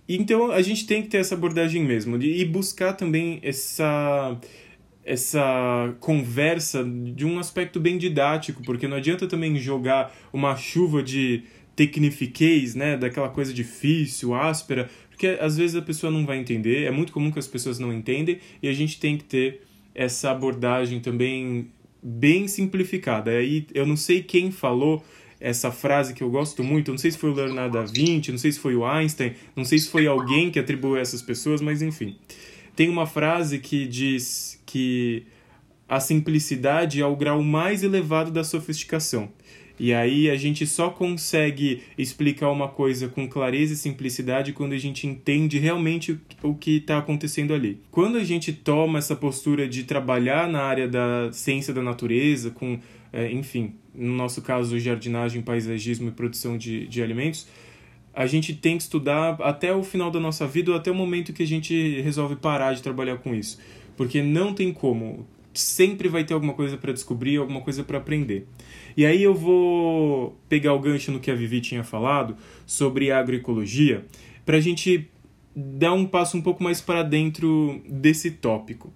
Então 0.08 0.52
a 0.52 0.62
gente 0.62 0.86
tem 0.86 1.02
que 1.02 1.08
ter 1.08 1.18
essa 1.18 1.34
abordagem 1.34 1.84
mesmo 1.84 2.22
e 2.22 2.46
buscar 2.46 2.94
também 2.94 3.40
essa 3.42 4.38
essa 5.04 5.96
conversa 6.00 6.84
de 6.84 7.26
um 7.26 7.38
aspecto 7.38 7.80
bem 7.80 7.96
didático, 7.96 8.64
porque 8.64 8.88
não 8.88 8.98
adianta 8.98 9.28
também 9.28 9.56
jogar 9.58 10.12
uma 10.34 10.56
chuva 10.56 11.04
de 11.04 11.44
tecnifiquez, 11.76 12.74
né, 12.74 12.98
daquela 12.98 13.30
coisa 13.30 13.54
difícil, 13.54 14.34
áspera, 14.34 14.90
porque 15.16 15.38
às 15.40 15.56
vezes 15.56 15.78
a 15.78 15.82
pessoa 15.82 16.12
não 16.12 16.26
vai 16.26 16.38
entender, 16.38 16.84
é 16.84 16.92
muito 16.92 17.14
comum 17.14 17.32
que 17.32 17.40
as 17.40 17.48
pessoas 17.48 17.80
não 17.80 17.94
entendem, 17.94 18.38
e 18.62 18.68
a 18.68 18.74
gente 18.74 19.00
tem 19.00 19.18
que 19.18 19.24
ter 19.24 19.62
essa 19.96 20.30
abordagem 20.30 21.00
também 21.00 21.70
bem 22.04 22.50
simplificada. 22.50 23.32
Aí 23.32 23.66
eu 23.74 23.88
não 23.88 23.96
sei 23.96 24.22
quem 24.22 24.52
falou 24.52 25.02
essa 25.40 25.72
frase 25.72 26.14
que 26.14 26.22
eu 26.22 26.30
gosto 26.30 26.64
muito. 26.64 26.92
Não 26.92 26.98
sei 26.98 27.12
se 27.12 27.18
foi 27.18 27.30
o 27.30 27.34
Leonardo 27.34 27.78
da 27.78 27.86
Vinci, 27.86 28.30
não 28.30 28.38
sei 28.38 28.52
se 28.52 28.60
foi 28.60 28.76
o 28.76 28.86
Einstein, 28.86 29.34
não 29.56 29.64
sei 29.64 29.80
se 29.80 29.90
foi 29.90 30.06
alguém 30.06 30.52
que 30.52 30.60
atribuiu 30.60 30.98
essas 30.98 31.22
pessoas, 31.22 31.62
mas 31.62 31.82
enfim. 31.82 32.18
Tem 32.76 32.90
uma 32.90 33.08
frase 33.08 33.60
que 33.60 33.88
diz 33.88 34.62
que 34.66 35.24
a 35.88 36.00
simplicidade 36.00 37.02
é 37.02 37.06
o 37.06 37.16
grau 37.16 37.42
mais 37.42 37.84
elevado 37.84 38.32
da 38.32 38.44
sofisticação. 38.44 39.30
E 39.78 39.94
aí 39.94 40.30
a 40.30 40.38
gente 40.38 40.66
só 40.66 40.90
consegue 40.90 41.84
explicar 41.98 42.50
uma 42.50 42.68
coisa 42.68 43.10
com 43.10 43.28
clareza 43.28 43.74
e 43.74 43.78
simplicidade 43.78 44.54
quando 44.54 44.72
a 44.72 44.78
gente 44.78 45.06
entende 45.06 45.60
realmente 45.60 46.18
o 46.42 46.56
que 46.56 46.78
está 46.78 46.98
acontecendo 46.98 47.54
ali. 47.54 47.82
Quando 47.92 48.18
a 48.18 48.24
gente 48.24 48.54
toma 48.54 49.00
essa 49.00 49.16
postura 49.16 49.68
de 49.68 49.84
trabalhar 49.84 50.48
na 50.48 50.62
área 50.62 50.88
da 50.88 51.30
ciência 51.34 51.74
da 51.74 51.82
natureza, 51.82 52.52
com, 52.52 52.80
é, 53.12 53.30
enfim, 53.32 53.74
no 53.94 54.14
nosso 54.14 54.42
caso, 54.42 54.80
jardinagem, 54.80 55.42
paisagismo 55.42 56.08
e 56.08 56.12
produção 56.12 56.58
de, 56.58 56.88
de 56.88 57.02
alimentos, 57.02 57.46
a 58.14 58.26
gente 58.26 58.54
tem 58.54 58.78
que 58.78 58.84
estudar 58.84 59.36
até 59.42 59.74
o 59.74 59.84
final 59.84 60.10
da 60.10 60.22
nossa 60.22 60.48
vida 60.48 60.72
ou 60.72 60.78
até 60.78 60.90
o 60.90 60.96
momento 60.96 61.34
que 61.34 61.44
a 61.44 61.48
gente 61.48 62.00
resolve 62.00 62.38
parar 62.38 62.74
de 62.74 62.82
trabalhar 62.82 63.18
com 63.18 63.36
isso. 63.36 63.60
Porque 63.98 64.22
não 64.22 64.54
tem 64.54 64.72
como. 64.72 65.28
Sempre 65.60 66.08
vai 66.08 66.24
ter 66.24 66.34
alguma 66.34 66.54
coisa 66.54 66.78
para 66.78 66.92
descobrir, 66.92 67.38
alguma 67.38 67.62
coisa 67.62 67.84
para 67.84 67.98
aprender. 67.98 68.48
E 68.96 69.06
aí 69.06 69.24
eu 69.24 69.34
vou 69.34 70.38
pegar 70.48 70.74
o 70.74 70.80
gancho 70.80 71.12
no 71.12 71.20
que 71.20 71.32
a 71.32 71.36
Vivi 71.36 71.62
tinha 71.62 71.84
falado 71.84 72.36
sobre 72.66 73.12
agroecologia, 73.12 74.06
para 74.46 74.58
a 74.58 74.62
gente 74.62 75.10
dar 75.56 75.94
um 75.94 76.06
passo 76.06 76.38
um 76.38 76.42
pouco 76.42 76.64
mais 76.64 76.82
para 76.82 77.04
dentro 77.04 77.82
desse 77.88 78.32
tópico. 78.32 78.94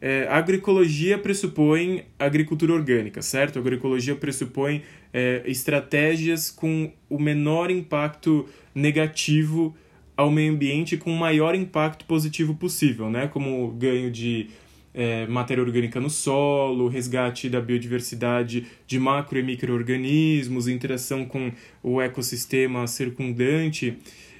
É, 0.00 0.28
agroecologia 0.30 1.18
pressupõe 1.18 2.04
agricultura 2.18 2.72
orgânica, 2.72 3.20
certo? 3.20 3.58
A 3.58 3.60
agroecologia 3.60 4.14
pressupõe 4.14 4.82
é, 5.12 5.42
estratégias 5.44 6.50
com 6.50 6.92
o 7.10 7.18
menor 7.18 7.70
impacto 7.70 8.48
negativo 8.74 9.76
ao 10.16 10.30
meio 10.30 10.52
ambiente 10.52 10.96
com 10.96 11.12
o 11.12 11.16
maior 11.16 11.54
impacto 11.54 12.04
positivo 12.04 12.54
possível, 12.54 13.08
né? 13.10 13.28
Como 13.28 13.68
ganho 13.72 14.10
de 14.10 14.48
é, 14.94 15.26
matéria 15.26 15.62
orgânica 15.62 16.00
no 16.00 16.10
solo, 16.10 16.88
resgate 16.88 17.48
da 17.48 17.60
biodiversidade 17.60 18.66
de 18.86 18.98
macro 18.98 19.38
e 19.38 19.42
micro-organismos, 19.42 20.68
interação 20.68 21.24
com 21.24 21.52
o 21.82 22.00
ecossistema 22.00 22.86
circundante. 22.86 23.98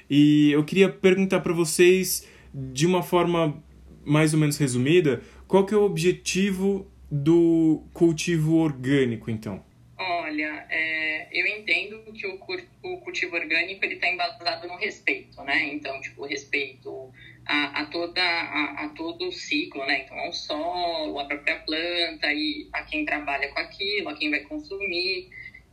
E 0.09 0.51
eu 0.51 0.63
queria 0.63 0.89
perguntar 0.89 1.39
para 1.41 1.53
vocês, 1.53 2.27
de 2.53 2.85
uma 2.85 3.03
forma 3.03 3.61
mais 4.05 4.33
ou 4.33 4.39
menos 4.39 4.57
resumida, 4.57 5.21
qual 5.47 5.65
que 5.65 5.73
é 5.73 5.77
o 5.77 5.83
objetivo 5.83 6.91
do 7.11 7.83
cultivo 7.93 8.57
orgânico, 8.57 9.29
então? 9.29 9.63
Olha, 9.97 10.65
é, 10.69 11.27
eu 11.31 11.45
entendo 11.45 12.11
que 12.13 12.25
o, 12.25 12.39
o 12.83 12.97
cultivo 13.01 13.35
orgânico 13.35 13.83
ele 13.83 13.95
está 13.95 14.07
embasado 14.07 14.67
no 14.67 14.77
respeito, 14.77 15.41
né? 15.43 15.73
Então, 15.73 15.99
tipo, 16.01 16.25
respeito 16.25 17.11
a, 17.49 17.81
a 17.81 17.85
toda 17.87 18.21
a, 18.21 18.85
a, 18.85 18.89
todo 18.89 19.27
o 19.27 19.31
ciclo, 19.31 19.83
né? 19.87 20.03
Então, 20.03 20.19
ao 20.19 20.31
solo, 20.31 21.19
a 21.19 21.25
própria 21.25 21.57
planta 21.57 22.31
e 22.31 22.69
a 22.71 22.83
quem 22.83 23.03
trabalha 23.03 23.49
com 23.49 23.59
aquilo, 23.59 24.09
a 24.09 24.15
quem 24.15 24.29
vai 24.29 24.41
consumir. 24.41 25.29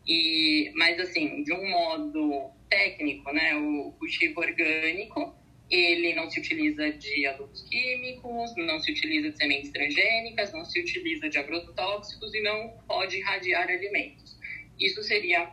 E, 0.06 0.72
mas 0.74 0.98
assim, 0.98 1.42
de 1.42 1.52
um 1.52 1.68
modo 1.68 2.50
técnico, 2.70 3.30
né? 3.30 3.54
O 3.56 3.92
cultivo 3.98 4.40
orgânico 4.40 5.36
ele 5.68 6.14
não 6.14 6.30
se 6.30 6.40
utiliza 6.40 6.92
de 6.92 7.26
adubos 7.26 7.62
químicos, 7.68 8.54
não 8.56 8.78
se 8.78 8.92
utiliza 8.92 9.30
de 9.30 9.36
sementes 9.36 9.70
transgênicas, 9.70 10.52
não 10.52 10.64
se 10.64 10.80
utiliza 10.80 11.28
de 11.28 11.38
agrotóxicos 11.38 12.32
e 12.34 12.40
não 12.40 12.70
pode 12.86 13.18
irradiar 13.18 13.68
alimentos. 13.68 14.38
Isso 14.80 15.02
seria 15.02 15.50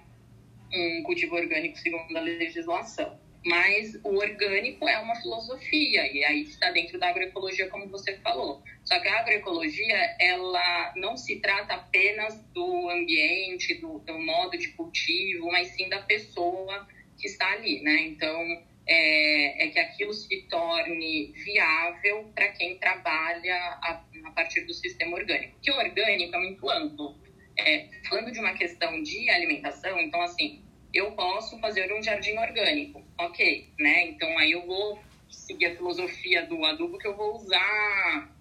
um 0.71 1.03
cultivo 1.03 1.35
orgânico 1.35 1.77
segundo 1.77 2.15
a 2.15 2.21
legislação. 2.21 3.19
Mas 3.45 3.99
o 4.03 4.15
orgânico 4.15 4.87
é 4.87 4.97
uma 4.99 5.15
filosofia 5.15 6.07
e 6.11 6.23
aí 6.23 6.43
está 6.43 6.71
dentro 6.71 6.97
da 6.97 7.09
agroecologia, 7.09 7.67
como 7.67 7.89
você 7.89 8.15
falou. 8.17 8.63
Só 8.85 8.99
que 8.99 9.07
a 9.07 9.19
agroecologia, 9.19 10.15
ela 10.19 10.93
não 10.95 11.17
se 11.17 11.39
trata 11.41 11.73
apenas 11.73 12.41
do 12.53 12.89
ambiente, 12.89 13.75
do, 13.75 13.99
do 13.99 14.17
modo 14.17 14.57
de 14.57 14.69
cultivo, 14.69 15.51
mas 15.51 15.69
sim 15.69 15.89
da 15.89 16.01
pessoa 16.03 16.87
que 17.17 17.27
está 17.27 17.51
ali, 17.51 17.81
né? 17.81 18.03
Então, 18.03 18.63
é, 18.87 19.65
é 19.65 19.67
que 19.69 19.79
aquilo 19.79 20.13
se 20.13 20.41
torne 20.49 21.33
viável 21.33 22.31
para 22.35 22.49
quem 22.49 22.77
trabalha 22.77 23.55
a, 23.55 24.03
a, 24.25 24.31
partir 24.31 24.61
do 24.61 24.73
sistema 24.73 25.17
orgânico. 25.17 25.57
Que 25.61 25.71
o 25.71 25.77
orgânico 25.77 26.35
é 26.35 26.39
muito 26.39 26.69
amplo. 26.69 27.21
É, 27.57 27.87
falando 28.09 28.31
de 28.31 28.39
uma 28.39 28.53
questão 28.53 29.01
de 29.03 29.29
alimentação, 29.29 29.99
então, 29.99 30.21
assim, 30.21 30.63
eu 30.93 31.11
posso 31.11 31.59
fazer 31.59 31.91
um 31.93 32.01
jardim 32.01 32.37
orgânico, 32.37 33.02
ok, 33.17 33.69
né? 33.79 34.07
Então, 34.07 34.37
aí 34.37 34.51
eu 34.51 34.65
vou 34.65 34.99
seguir 35.29 35.67
a 35.67 35.75
filosofia 35.75 36.45
do 36.45 36.63
adubo 36.65 36.97
que 36.97 37.07
eu 37.07 37.15
vou 37.15 37.35
usar, 37.35 38.31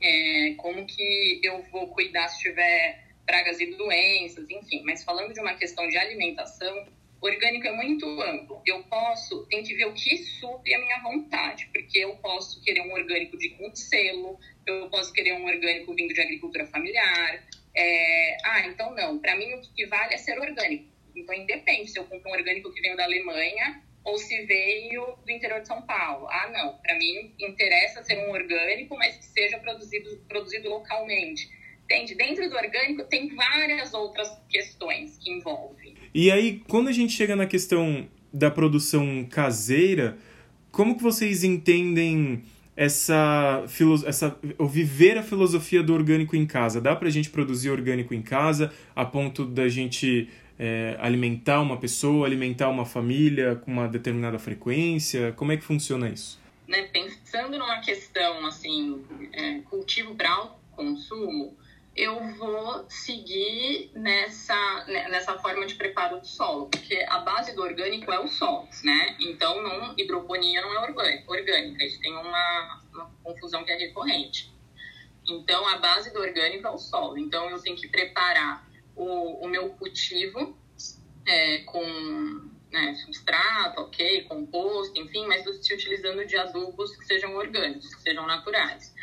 é, 0.00 0.54
como 0.56 0.86
que 0.86 1.40
eu 1.42 1.62
vou 1.70 1.88
cuidar 1.88 2.28
se 2.28 2.40
tiver 2.40 3.06
pragas 3.26 3.60
e 3.60 3.66
doenças, 3.74 4.48
enfim. 4.48 4.82
Mas 4.84 5.02
falando 5.02 5.32
de 5.32 5.40
uma 5.40 5.54
questão 5.54 5.88
de 5.88 5.96
alimentação, 5.96 6.86
orgânico 7.20 7.66
é 7.66 7.72
muito 7.72 8.06
amplo. 8.22 8.62
Eu 8.64 8.82
posso, 8.84 9.46
tem 9.46 9.62
que 9.62 9.74
ver 9.74 9.86
o 9.86 9.94
que 9.94 10.16
supre 10.18 10.74
a 10.74 10.78
minha 10.78 11.02
vontade, 11.02 11.68
porque 11.72 11.98
eu 11.98 12.16
posso 12.16 12.62
querer 12.62 12.82
um 12.82 12.92
orgânico 12.92 13.36
de 13.36 13.56
um 13.60 13.74
selo, 13.74 14.38
eu 14.66 14.88
posso 14.90 15.12
querer 15.12 15.32
um 15.32 15.44
orgânico 15.44 15.94
vindo 15.94 16.14
de 16.14 16.20
agricultura 16.20 16.66
familiar. 16.66 17.44
É, 17.74 18.36
ah, 18.44 18.66
então 18.66 18.94
não. 18.94 19.18
Para 19.18 19.36
mim 19.36 19.52
o 19.54 19.60
que 19.60 19.86
vale 19.86 20.14
é 20.14 20.18
ser 20.18 20.38
orgânico. 20.38 20.86
Então 21.14 21.34
independe 21.34 21.90
se 21.90 21.98
eu 21.98 22.04
compro 22.04 22.30
um 22.30 22.34
orgânico 22.34 22.72
que 22.72 22.80
veio 22.80 22.96
da 22.96 23.04
Alemanha 23.04 23.82
ou 24.06 24.16
se 24.16 24.46
veio 24.46 25.18
do 25.26 25.32
interior 25.32 25.60
de 25.60 25.66
São 25.66 25.82
Paulo. 25.82 26.28
Ah, 26.28 26.48
não. 26.52 26.78
Para 26.78 26.96
mim 26.96 27.34
interessa 27.40 28.04
ser 28.04 28.16
um 28.18 28.30
orgânico, 28.30 28.96
mas 28.96 29.16
que 29.16 29.24
seja 29.24 29.58
produzido 29.58 30.16
produzido 30.28 30.68
localmente. 30.70 31.50
Entende? 31.84 32.14
Dentro 32.14 32.48
do 32.48 32.56
orgânico 32.56 33.04
tem 33.04 33.34
várias 33.34 33.92
outras 33.92 34.28
questões 34.48 35.18
que 35.18 35.30
envolvem. 35.30 35.94
E 36.14 36.30
aí, 36.30 36.62
quando 36.68 36.88
a 36.88 36.92
gente 36.92 37.12
chega 37.12 37.34
na 37.34 37.46
questão 37.46 38.08
da 38.32 38.50
produção 38.50 39.26
caseira, 39.28 40.16
como 40.70 40.96
que 40.96 41.02
vocês 41.02 41.42
entendem 41.42 42.44
essa, 42.76 43.64
essa 44.06 44.38
viver 44.68 45.18
a 45.18 45.22
filosofia 45.22 45.82
do 45.82 45.94
orgânico 45.94 46.36
em 46.36 46.46
casa? 46.46 46.80
Dá 46.80 46.94
pra 46.94 47.10
gente 47.10 47.30
produzir 47.30 47.70
orgânico 47.70 48.14
em 48.14 48.22
casa 48.22 48.72
a 48.94 49.04
ponto 49.04 49.44
da 49.44 49.68
gente 49.68 50.28
é, 50.58 50.96
alimentar 51.00 51.60
uma 51.60 51.76
pessoa, 51.76 52.26
alimentar 52.26 52.68
uma 52.68 52.84
família 52.84 53.56
com 53.56 53.70
uma 53.70 53.88
determinada 53.88 54.38
frequência? 54.38 55.32
Como 55.32 55.52
é 55.52 55.56
que 55.56 55.64
funciona 55.64 56.08
isso? 56.08 56.38
Né, 56.66 56.82
pensando 56.84 57.58
numa 57.58 57.80
questão 57.80 58.44
assim, 58.46 59.04
é, 59.32 59.60
cultivo 59.60 60.14
para 60.14 60.50
consumo, 60.72 61.56
eu 61.96 62.20
vou 62.34 62.84
seguir 62.90 63.90
nessa, 63.94 64.84
né, 64.86 65.08
nessa 65.08 65.38
forma 65.38 65.64
de 65.64 65.74
preparo 65.76 66.20
do 66.20 66.26
solo, 66.26 66.66
porque 66.66 67.06
a 67.08 67.20
base 67.20 67.54
do 67.54 67.62
orgânico 67.62 68.12
é 68.12 68.20
o 68.20 68.28
solo, 68.28 68.68
né? 68.84 69.16
Então, 69.20 69.62
não, 69.62 69.94
hidroponia 69.96 70.60
não 70.60 70.74
é 70.74 71.22
orgânica, 71.26 71.84
isso 71.84 71.98
tem 72.00 72.12
uma, 72.12 72.82
uma 72.92 73.10
confusão 73.24 73.64
que 73.64 73.72
é 73.72 73.76
recorrente. 73.76 74.54
Então, 75.28 75.66
a 75.66 75.78
base 75.78 76.12
do 76.12 76.20
orgânico 76.20 76.66
é 76.66 76.70
o 76.70 76.78
solo. 76.78 77.18
Então, 77.18 77.50
eu 77.50 77.60
tenho 77.60 77.76
que 77.76 77.88
preparar 77.88 78.64
o, 78.96 79.44
o 79.44 79.48
meu 79.48 79.70
cultivo 79.70 80.58
é, 81.26 81.58
com 81.58 82.50
né, 82.72 82.94
substrato, 82.94 83.80
ok, 83.80 84.22
composto, 84.22 84.98
enfim, 84.98 85.26
mas 85.26 85.44
se 85.44 85.74
utilizando 85.74 86.24
de 86.26 86.36
adubos 86.36 86.96
que 86.96 87.04
sejam 87.04 87.34
orgânicos, 87.34 87.94
que 87.94 88.02
sejam 88.02 88.26
naturais. 88.26 88.94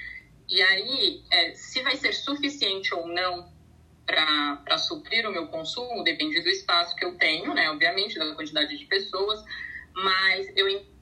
E 0.50 0.62
aí, 0.62 1.24
é, 1.32 1.54
se 1.54 1.82
vai 1.82 1.96
ser 1.96 2.14
suficiente 2.14 2.94
ou 2.94 3.08
não 3.08 3.52
para 4.06 4.78
suprir 4.78 5.26
o 5.26 5.32
meu 5.32 5.48
consumo, 5.48 6.04
depende 6.04 6.42
do 6.42 6.50
espaço 6.50 6.96
que 6.96 7.06
eu 7.06 7.16
tenho, 7.18 7.54
né? 7.54 7.70
Obviamente, 7.72 8.20
da 8.20 8.36
quantidade 8.36 8.78
de 8.78 8.86
pessoas, 8.86 9.42
mas 9.96 10.52
eu 10.58 10.68
entendo 10.68 10.93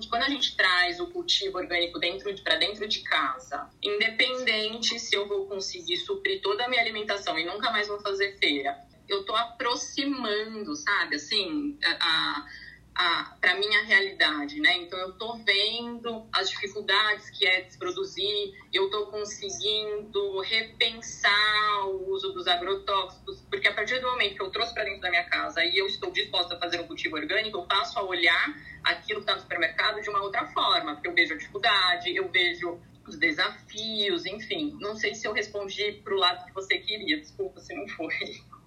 que 0.00 0.08
quando 0.08 0.22
a 0.22 0.28
gente 0.28 0.56
traz 0.56 1.00
o 1.00 1.08
cultivo 1.08 1.58
orgânico 1.58 1.98
dentro 1.98 2.32
de, 2.32 2.42
para 2.42 2.56
dentro 2.56 2.88
de 2.88 3.02
casa, 3.02 3.68
independente 3.82 4.98
se 4.98 5.14
eu 5.14 5.28
vou 5.28 5.46
conseguir 5.46 5.96
suprir 5.98 6.40
toda 6.40 6.64
a 6.64 6.68
minha 6.68 6.80
alimentação 6.80 7.38
e 7.38 7.44
nunca 7.44 7.70
mais 7.70 7.88
vou 7.88 8.00
fazer 8.00 8.38
feira, 8.38 8.76
eu 9.08 9.24
tô 9.24 9.34
aproximando, 9.34 10.74
sabe? 10.76 11.16
Assim, 11.16 11.76
a, 11.82 12.46
a 12.94 13.36
para 13.40 13.54
minha 13.58 13.82
realidade, 13.84 14.60
né? 14.60 14.76
Então 14.78 14.98
eu 14.98 15.12
tô 15.12 15.36
vendo 15.38 16.28
as 16.32 16.50
dificuldades 16.50 17.30
que 17.30 17.46
é 17.46 17.66
produzir, 17.78 18.54
eu 18.72 18.90
tô 18.90 19.06
conseguindo 19.06 20.40
repensar 20.40 21.86
o 21.86 22.10
uso 22.10 22.32
dos 22.32 22.46
agrotóxicos, 22.46 23.39
porque 23.60 23.68
a 23.68 23.74
partir 23.74 24.00
do 24.00 24.06
momento 24.06 24.36
que 24.36 24.42
eu 24.42 24.48
trouxe 24.48 24.72
para 24.72 24.84
dentro 24.84 25.02
da 25.02 25.10
minha 25.10 25.24
casa 25.24 25.62
e 25.62 25.76
eu 25.76 25.86
estou 25.86 26.10
disposta 26.10 26.54
a 26.54 26.58
fazer 26.58 26.80
um 26.80 26.84
cultivo 26.84 27.16
orgânico, 27.16 27.58
eu 27.58 27.62
passo 27.64 27.98
a 27.98 28.02
olhar 28.02 28.56
aquilo 28.82 29.20
que 29.20 29.24
está 29.24 29.34
no 29.34 29.42
supermercado 29.42 30.00
de 30.00 30.08
uma 30.08 30.22
outra 30.22 30.46
forma, 30.46 30.94
porque 30.94 31.06
eu 31.06 31.14
vejo 31.14 31.34
a 31.34 31.36
dificuldade, 31.36 32.16
eu 32.16 32.26
vejo 32.30 32.78
os 33.06 33.18
desafios, 33.18 34.24
enfim. 34.24 34.78
Não 34.80 34.96
sei 34.96 35.14
se 35.14 35.28
eu 35.28 35.34
respondi 35.34 35.92
para 36.02 36.14
o 36.14 36.16
lado 36.16 36.46
que 36.46 36.54
você 36.54 36.78
queria, 36.78 37.20
desculpa 37.20 37.60
se 37.60 37.74
não 37.74 37.86
foi. 37.88 38.14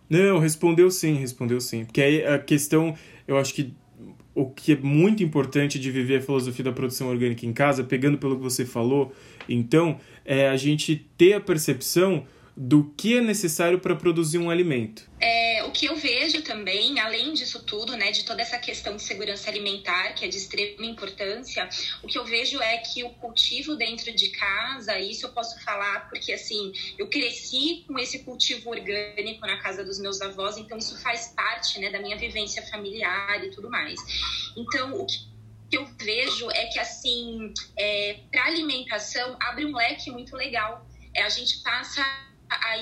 Não, 0.08 0.38
respondeu 0.38 0.92
sim, 0.92 1.16
respondeu 1.16 1.60
sim. 1.60 1.86
Porque 1.86 2.02
aí 2.02 2.24
a 2.24 2.38
questão, 2.38 2.96
eu 3.28 3.40
acho 3.40 3.52
que 3.56 3.74
o 4.36 4.48
que 4.48 4.74
é 4.74 4.76
muito 4.76 5.24
importante 5.24 5.80
de 5.80 5.90
viver 5.90 6.18
a 6.18 6.22
filosofia 6.22 6.66
da 6.66 6.72
produção 6.72 7.10
orgânica 7.10 7.48
em 7.48 7.54
casa, 7.54 7.84
pegando 7.84 8.20
pelo 8.20 8.36
que 8.36 8.44
você 8.44 8.64
falou, 8.64 9.12
então, 9.50 10.00
é 10.24 10.50
a 10.50 10.56
gente 10.56 10.96
ter 11.18 11.34
a 11.34 11.42
percepção 11.42 12.28
do 12.56 12.94
que 12.96 13.18
é 13.18 13.22
necessário 13.22 13.80
para 13.80 13.96
produzir 13.96 14.38
um 14.38 14.50
alimento. 14.50 15.10
É, 15.20 15.64
o 15.64 15.72
que 15.72 15.86
eu 15.86 15.96
vejo 15.96 16.44
também, 16.44 17.00
além 17.00 17.34
disso 17.34 17.64
tudo, 17.64 17.98
né, 17.98 18.12
de 18.12 18.24
toda 18.24 18.42
essa 18.42 18.60
questão 18.60 18.96
de 18.96 19.02
segurança 19.02 19.50
alimentar, 19.50 20.14
que 20.14 20.24
é 20.24 20.28
de 20.28 20.38
extrema 20.38 20.86
importância, 20.86 21.68
o 22.04 22.08
que 22.08 22.18
eu 22.18 22.26
vejo 22.26 22.62
é 22.62 22.78
que 22.78 23.04
o 23.04 23.10
cultivo 23.10 23.76
dentro 23.76 24.14
de 24.16 24.30
casa, 24.30 25.00
isso 25.00 25.26
eu 25.26 25.32
posso 25.32 25.60
falar 25.64 26.08
porque, 26.10 26.32
assim, 26.32 26.72
eu 26.98 27.08
cresci 27.08 27.84
com 27.88 27.98
esse 27.98 28.20
cultivo 28.20 28.70
orgânico 28.70 29.42
na 29.48 29.58
casa 29.58 29.84
dos 29.84 30.00
meus 30.00 30.22
avós, 30.22 30.58
então 30.58 30.78
isso 30.78 31.02
faz 31.02 31.34
parte, 31.36 31.80
né, 31.80 31.90
da 31.90 32.00
minha 32.00 32.18
vivência 32.18 32.62
familiar 32.68 33.44
e 33.44 33.50
tudo 33.50 33.70
mais. 33.70 34.00
Então, 34.56 34.94
o 35.02 35.06
que 35.06 35.34
que 35.74 35.78
eu 35.78 35.88
vejo 36.00 36.52
é 36.52 36.68
que, 36.68 36.78
assim, 36.78 37.52
é, 37.76 38.20
para 38.32 38.46
alimentação, 38.46 39.36
abre 39.40 39.66
um 39.66 39.76
leque 39.76 40.12
muito 40.12 40.36
legal. 40.36 40.88
É, 41.16 41.24
a 41.24 41.30
gente 41.30 41.64
passa 41.64 42.06
a 42.62 42.78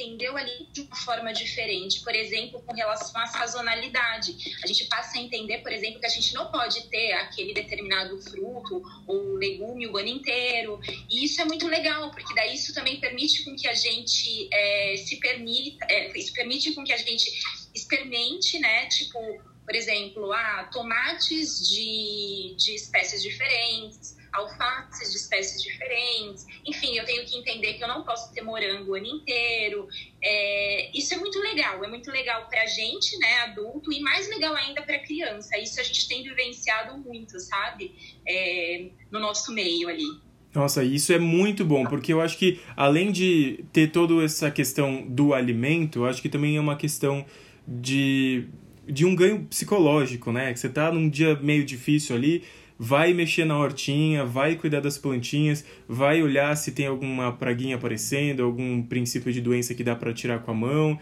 entender 0.00 0.28
ali 0.28 0.68
de 0.72 0.82
uma 0.82 0.96
forma 0.96 1.32
diferente. 1.32 2.00
Por 2.00 2.14
exemplo, 2.14 2.62
com 2.62 2.72
relação 2.72 3.20
à 3.20 3.26
sazonalidade. 3.26 4.34
A 4.62 4.66
gente 4.66 4.86
passa 4.86 5.18
a 5.18 5.20
entender, 5.20 5.58
por 5.58 5.72
exemplo, 5.72 6.00
que 6.00 6.06
a 6.06 6.10
gente 6.10 6.32
não 6.34 6.50
pode 6.50 6.88
ter 6.88 7.12
aquele 7.12 7.52
determinado 7.52 8.20
fruto 8.22 8.82
ou 9.06 9.34
legume 9.34 9.86
o 9.86 9.96
ano 9.96 10.08
inteiro. 10.08 10.80
E 11.10 11.24
isso 11.24 11.40
é 11.40 11.44
muito 11.44 11.66
legal, 11.66 12.10
porque 12.10 12.34
daí 12.34 12.54
isso 12.54 12.74
também 12.74 12.98
permite 13.00 13.44
com 13.44 13.54
que 13.54 13.68
a 13.68 13.74
gente 13.74 14.48
é, 14.52 14.96
se 14.96 15.16
permita, 15.16 15.86
é, 15.88 16.16
isso 16.18 16.32
permite 16.32 16.72
com 16.72 16.82
que 16.84 16.92
a 16.92 16.98
gente 16.98 17.30
experimente, 17.74 18.58
né? 18.58 18.86
Tipo, 18.86 19.18
por 19.64 19.74
exemplo, 19.74 20.32
ah, 20.32 20.68
tomates 20.72 21.68
de, 21.68 22.54
de 22.56 22.74
espécies 22.74 23.22
diferentes, 23.22 24.16
alfaces 24.32 25.10
de 25.10 25.16
espécies 25.16 25.62
diferentes. 25.62 26.46
Enfim, 26.66 26.96
eu 26.96 27.04
tenho 27.04 27.24
que 27.24 27.36
entender 27.36 27.74
que 27.74 27.84
eu 27.84 27.88
não 27.88 28.02
posso 28.02 28.32
ter 28.32 28.42
morango 28.42 28.92
o 28.92 28.94
ano 28.94 29.06
inteiro. 29.06 29.88
É, 30.22 30.90
isso 30.96 31.14
é 31.14 31.16
muito 31.16 31.38
legal, 31.40 31.84
é 31.84 31.88
muito 31.88 32.10
legal 32.10 32.46
para 32.48 32.66
gente, 32.66 33.18
né, 33.18 33.38
adulto, 33.40 33.92
e 33.92 34.00
mais 34.00 34.28
legal 34.28 34.54
ainda 34.54 34.82
para 34.82 34.98
criança. 34.98 35.58
Isso 35.58 35.80
a 35.80 35.82
gente 35.82 36.08
tem 36.08 36.22
vivenciado 36.22 36.98
muito, 36.98 37.38
sabe, 37.40 37.94
é, 38.26 38.90
no 39.10 39.18
nosso 39.18 39.52
meio 39.52 39.88
ali. 39.88 40.30
Nossa, 40.54 40.82
isso 40.82 41.12
é 41.12 41.18
muito 41.18 41.64
bom, 41.64 41.86
porque 41.86 42.12
eu 42.12 42.20
acho 42.20 42.36
que 42.36 42.60
além 42.76 43.12
de 43.12 43.64
ter 43.72 43.92
toda 43.92 44.24
essa 44.24 44.50
questão 44.50 45.06
do 45.06 45.32
alimento, 45.32 46.00
eu 46.00 46.06
acho 46.06 46.20
que 46.20 46.28
também 46.28 46.56
é 46.56 46.60
uma 46.60 46.76
questão 46.76 47.24
de, 47.66 48.46
de 48.84 49.06
um 49.06 49.14
ganho 49.14 49.44
psicológico, 49.44 50.32
né? 50.32 50.52
Que 50.52 50.58
você 50.58 50.68
tá 50.68 50.90
num 50.90 51.08
dia 51.08 51.36
meio 51.36 51.64
difícil 51.64 52.16
ali, 52.16 52.42
vai 52.82 53.12
mexer 53.12 53.44
na 53.44 53.58
hortinha, 53.58 54.24
vai 54.24 54.56
cuidar 54.56 54.80
das 54.80 54.96
plantinhas, 54.96 55.62
vai 55.86 56.22
olhar 56.22 56.56
se 56.56 56.72
tem 56.72 56.86
alguma 56.86 57.30
praguinha 57.30 57.76
aparecendo, 57.76 58.42
algum 58.42 58.82
princípio 58.82 59.30
de 59.30 59.38
doença 59.42 59.74
que 59.74 59.84
dá 59.84 59.94
para 59.94 60.14
tirar 60.14 60.38
com 60.38 60.50
a 60.50 60.54
mão. 60.54 60.98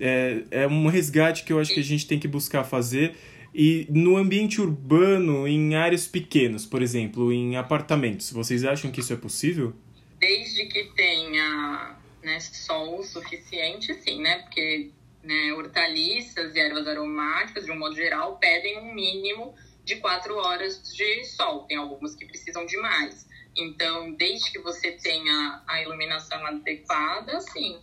É, 0.00 0.42
é 0.50 0.66
um 0.66 0.86
resgate 0.86 1.44
que 1.44 1.52
eu 1.52 1.60
acho 1.60 1.74
que 1.74 1.80
a 1.80 1.84
gente 1.84 2.06
tem 2.06 2.18
que 2.18 2.26
buscar 2.26 2.64
fazer. 2.64 3.14
E 3.54 3.86
no 3.90 4.16
ambiente 4.16 4.62
urbano, 4.62 5.46
em 5.46 5.74
áreas 5.74 6.06
pequenas, 6.06 6.64
por 6.64 6.80
exemplo, 6.80 7.30
em 7.30 7.54
apartamentos, 7.54 8.32
vocês 8.32 8.64
acham 8.64 8.90
que 8.90 9.00
isso 9.00 9.12
é 9.12 9.16
possível? 9.16 9.74
Desde 10.18 10.64
que 10.68 10.84
tenha 10.96 11.98
né, 12.22 12.40
sol 12.40 13.02
suficiente, 13.02 13.92
sim, 13.92 14.22
né? 14.22 14.38
Porque 14.38 14.88
né, 15.22 15.52
hortaliças 15.52 16.56
e 16.56 16.58
ervas 16.58 16.86
aromáticas, 16.86 17.66
de 17.66 17.72
um 17.72 17.78
modo 17.78 17.94
geral, 17.94 18.38
pedem 18.38 18.78
um 18.78 18.94
mínimo 18.94 19.54
de 19.90 19.96
quatro 19.96 20.36
horas 20.36 20.80
de 20.94 21.24
sol. 21.24 21.64
Tem 21.64 21.76
algumas 21.76 22.14
que 22.14 22.24
precisam 22.24 22.64
de 22.64 22.76
mais. 22.76 23.26
Então, 23.56 24.12
desde 24.12 24.52
que 24.52 24.60
você 24.60 24.92
tenha 24.92 25.62
a 25.66 25.82
iluminação 25.82 26.46
adequada, 26.46 27.40
sim. 27.40 27.78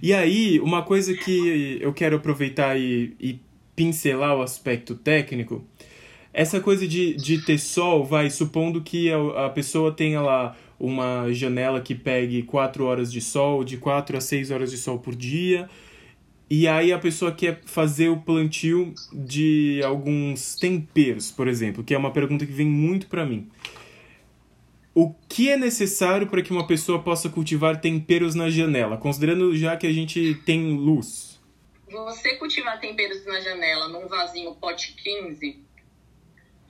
E 0.00 0.14
aí, 0.14 0.60
uma 0.60 0.82
coisa 0.84 1.12
que 1.14 1.78
eu 1.80 1.92
quero 1.92 2.16
aproveitar 2.16 2.78
e, 2.78 3.16
e 3.18 3.40
pincelar 3.74 4.36
o 4.36 4.42
aspecto 4.42 4.94
técnico, 4.94 5.66
essa 6.32 6.60
coisa 6.60 6.86
de, 6.86 7.14
de 7.14 7.44
ter 7.44 7.58
sol, 7.58 8.04
vai, 8.04 8.30
supondo 8.30 8.80
que 8.80 9.10
a, 9.10 9.46
a 9.46 9.50
pessoa 9.50 9.92
tenha 9.92 10.20
lá 10.20 10.56
uma 10.78 11.32
janela 11.32 11.80
que 11.80 11.96
pegue 11.96 12.44
4 12.44 12.84
horas 12.84 13.10
de 13.10 13.20
sol, 13.20 13.64
de 13.64 13.76
4 13.76 14.16
a 14.16 14.20
6 14.20 14.50
horas 14.52 14.70
de 14.70 14.76
sol 14.76 15.00
por 15.00 15.16
dia, 15.16 15.68
e 16.54 16.68
aí 16.68 16.92
a 16.92 16.98
pessoa 16.98 17.32
quer 17.32 17.62
fazer 17.64 18.10
o 18.10 18.20
plantio 18.20 18.94
de 19.10 19.80
alguns 19.82 20.54
temperos, 20.54 21.30
por 21.30 21.48
exemplo, 21.48 21.82
que 21.82 21.94
é 21.94 21.96
uma 21.96 22.12
pergunta 22.12 22.44
que 22.44 22.52
vem 22.52 22.66
muito 22.66 23.06
para 23.06 23.24
mim. 23.24 23.50
O 24.94 25.14
que 25.30 25.50
é 25.50 25.56
necessário 25.56 26.26
para 26.26 26.42
que 26.42 26.50
uma 26.50 26.66
pessoa 26.66 27.02
possa 27.02 27.30
cultivar 27.30 27.80
temperos 27.80 28.34
na 28.34 28.50
janela, 28.50 28.98
considerando 28.98 29.56
já 29.56 29.78
que 29.78 29.86
a 29.86 29.92
gente 29.94 30.34
tem 30.44 30.76
luz? 30.76 31.40
Você 31.90 32.36
cultivar 32.36 32.78
temperos 32.78 33.24
na 33.24 33.40
janela 33.40 33.88
num 33.88 34.06
vasinho 34.06 34.54
pote 34.56 34.94
15 35.02 35.58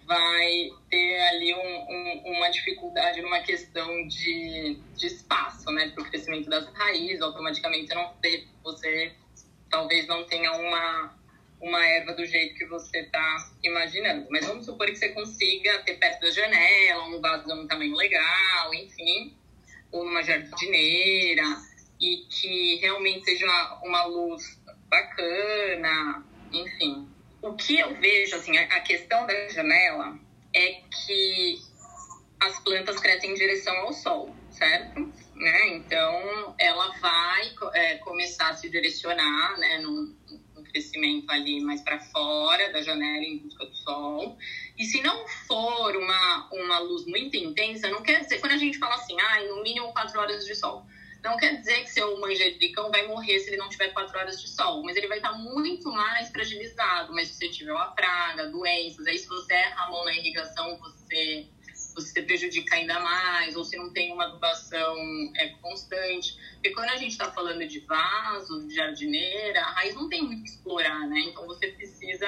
vai 0.07 0.71
ter 0.88 1.21
ali 1.23 1.55
um, 1.55 1.59
um, 1.59 2.37
uma 2.37 2.51
dificuldade 2.51 3.21
numa 3.21 3.40
questão 3.40 4.07
de, 4.07 4.79
de 4.97 5.07
espaço, 5.09 5.73
né, 5.73 5.88
para 5.88 6.05
o 6.05 6.07
crescimento 6.07 6.49
das 6.49 6.73
raízes. 6.73 7.21
Automaticamente 7.21 7.92
não 7.92 8.12
ter, 8.21 8.47
você 8.62 9.12
talvez 9.72 10.06
não 10.06 10.22
tenha 10.24 10.52
uma, 10.52 11.18
uma 11.61 11.85
erva 11.85 12.12
do 12.12 12.24
jeito 12.26 12.54
que 12.54 12.66
você 12.66 12.98
está 12.98 13.50
imaginando. 13.64 14.26
Mas 14.30 14.46
vamos 14.46 14.66
supor 14.66 14.87
que 14.87 14.94
você 14.94 15.08
consiga 15.08 15.78
ter 15.78 15.94
perto 15.94 16.20
da 16.20 16.30
janela, 16.30 17.04
um 17.06 17.16
um 17.16 17.66
tamanho 17.66 17.96
legal, 17.96 18.74
enfim, 18.74 19.35
ou 19.90 20.04
numa 20.04 20.22
jardineira, 20.22 21.42
e 21.98 22.18
que 22.28 22.76
realmente 22.76 23.24
seja 23.24 23.46
uma, 23.46 23.80
uma 23.82 24.04
luz 24.04 24.61
bacana, 24.88 26.24
enfim. 26.52 27.08
O 27.40 27.54
que 27.54 27.78
eu 27.78 27.94
vejo, 27.94 28.37
assim, 28.37 28.56
a, 28.58 28.62
a 28.76 28.80
questão 28.80 29.26
da 29.26 29.48
janela 29.48 30.18
é 30.54 30.82
que 31.06 31.58
as 32.38 32.61
plantas 32.61 33.00
crescem 33.00 33.30
em 33.30 33.35
direção 33.35 33.74
ao 33.78 33.92
sol, 33.92 34.37
certo? 34.50 35.11
Né? 35.42 35.68
Então, 35.76 36.55
ela 36.59 36.88
vai 36.98 37.52
é, 37.74 37.98
começar 37.98 38.50
a 38.50 38.55
se 38.55 38.70
direcionar, 38.70 39.59
né, 39.59 39.78
num, 39.78 40.16
num 40.55 40.62
crescimento 40.62 41.31
ali 41.31 41.61
mais 41.61 41.83
para 41.83 41.98
fora 41.98 42.72
da 42.72 42.81
janela 42.81 43.24
em 43.24 43.38
busca 43.38 43.66
do 43.66 43.74
sol. 43.76 44.38
E 44.78 44.85
se 44.85 45.02
não 45.02 45.26
for 45.46 45.96
uma, 45.96 46.48
uma 46.52 46.78
luz 46.78 47.05
muito 47.07 47.37
intensa, 47.37 47.90
não 47.90 48.02
quer 48.02 48.20
dizer, 48.20 48.38
quando 48.38 48.52
a 48.52 48.57
gente 48.57 48.78
fala 48.78 48.94
assim, 48.94 49.16
ah, 49.20 49.42
no 49.48 49.62
mínimo 49.62 49.92
quatro 49.92 50.18
horas 50.20 50.46
de 50.46 50.55
sol, 50.55 50.87
não 51.22 51.37
quer 51.37 51.57
dizer 51.57 51.83
que 51.83 51.90
seu 51.90 52.18
manjericão 52.18 52.90
vai 52.90 53.07
morrer 53.07 53.38
se 53.38 53.50
ele 53.50 53.57
não 53.57 53.68
tiver 53.68 53.88
quatro 53.88 54.18
horas 54.18 54.40
de 54.40 54.48
sol, 54.48 54.83
mas 54.83 54.96
ele 54.96 55.07
vai 55.07 55.18
estar 55.18 55.33
muito 55.33 55.90
mais 55.90 56.31
fragilizado. 56.31 57.12
Mas 57.12 57.28
se 57.28 57.48
tiver 57.48 57.72
uma 57.72 57.92
praga, 57.92 58.48
doenças, 58.48 59.07
aí 59.07 59.18
se 59.18 59.28
você 59.28 59.55
erra 59.55 59.85
a 59.85 59.90
mão 59.90 60.05
na 60.05 60.14
irrigação, 60.14 60.76
você 60.78 61.46
você 61.94 62.22
prejudica 62.22 62.74
ainda 62.74 62.98
mais, 63.00 63.57
ou 63.57 63.64
se 63.64 63.76
não 63.76 63.92
tem 63.92 64.12
uma 64.12 64.24
adubação 64.24 64.96
é, 65.37 65.48
constante. 65.61 66.37
Porque 66.55 66.70
quando 66.70 66.90
a 66.90 66.96
gente 66.96 67.12
está 67.12 67.31
falando 67.33 67.66
de 67.66 67.81
vaso, 67.81 68.66
de 68.66 68.74
jardineira, 68.74 69.61
a 69.61 69.72
raiz 69.72 69.94
não 69.94 70.09
tem 70.09 70.22
muito 70.22 70.44
que 70.44 70.50
explorar, 70.50 71.07
né? 71.09 71.20
Então 71.20 71.46
você 71.46 71.68
precisa 71.68 72.26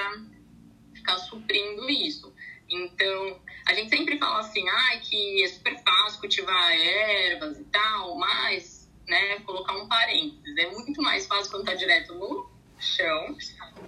ficar 0.94 1.18
suprindo 1.18 1.88
isso. 1.90 2.34
Então, 2.68 3.40
a 3.66 3.74
gente 3.74 3.90
sempre 3.90 4.18
fala 4.18 4.40
assim, 4.40 4.66
ah, 4.68 4.98
que 4.98 5.44
é 5.44 5.48
super 5.48 5.78
fácil 5.82 6.20
cultivar 6.20 6.72
ervas 6.72 7.58
e 7.58 7.64
tal, 7.64 8.16
mas, 8.16 8.90
né, 9.06 9.40
colocar 9.40 9.74
um 9.76 9.86
parênteses. 9.86 10.56
É 10.56 10.70
muito 10.70 11.02
mais 11.02 11.26
fácil 11.26 11.50
quando 11.50 11.66
tá 11.66 11.74
direto 11.74 12.14
no 12.14 12.53
chão 12.84 13.36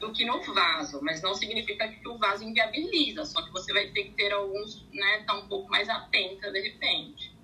do 0.01 0.13
que 0.13 0.25
no 0.25 0.43
vaso, 0.43 1.01
mas 1.03 1.23
não 1.23 1.35
significa 1.35 1.89
que 1.89 2.09
o 2.09 2.19
vaso 2.19 2.45
inviabiliza, 2.45 3.25
só 3.25 3.43
que 3.43 3.53
você 3.53 3.73
vai 3.73 3.89
ter 3.89 4.05
que 4.05 4.11
ter 4.13 4.33
alguns, 4.33 4.87
né, 4.93 5.25
tá 5.27 5.35
um 5.35 5.49
pouco 5.49 5.71
mais 5.71 5.89
atenta 5.89 6.51
de 6.51 6.61
repente. 6.61 7.37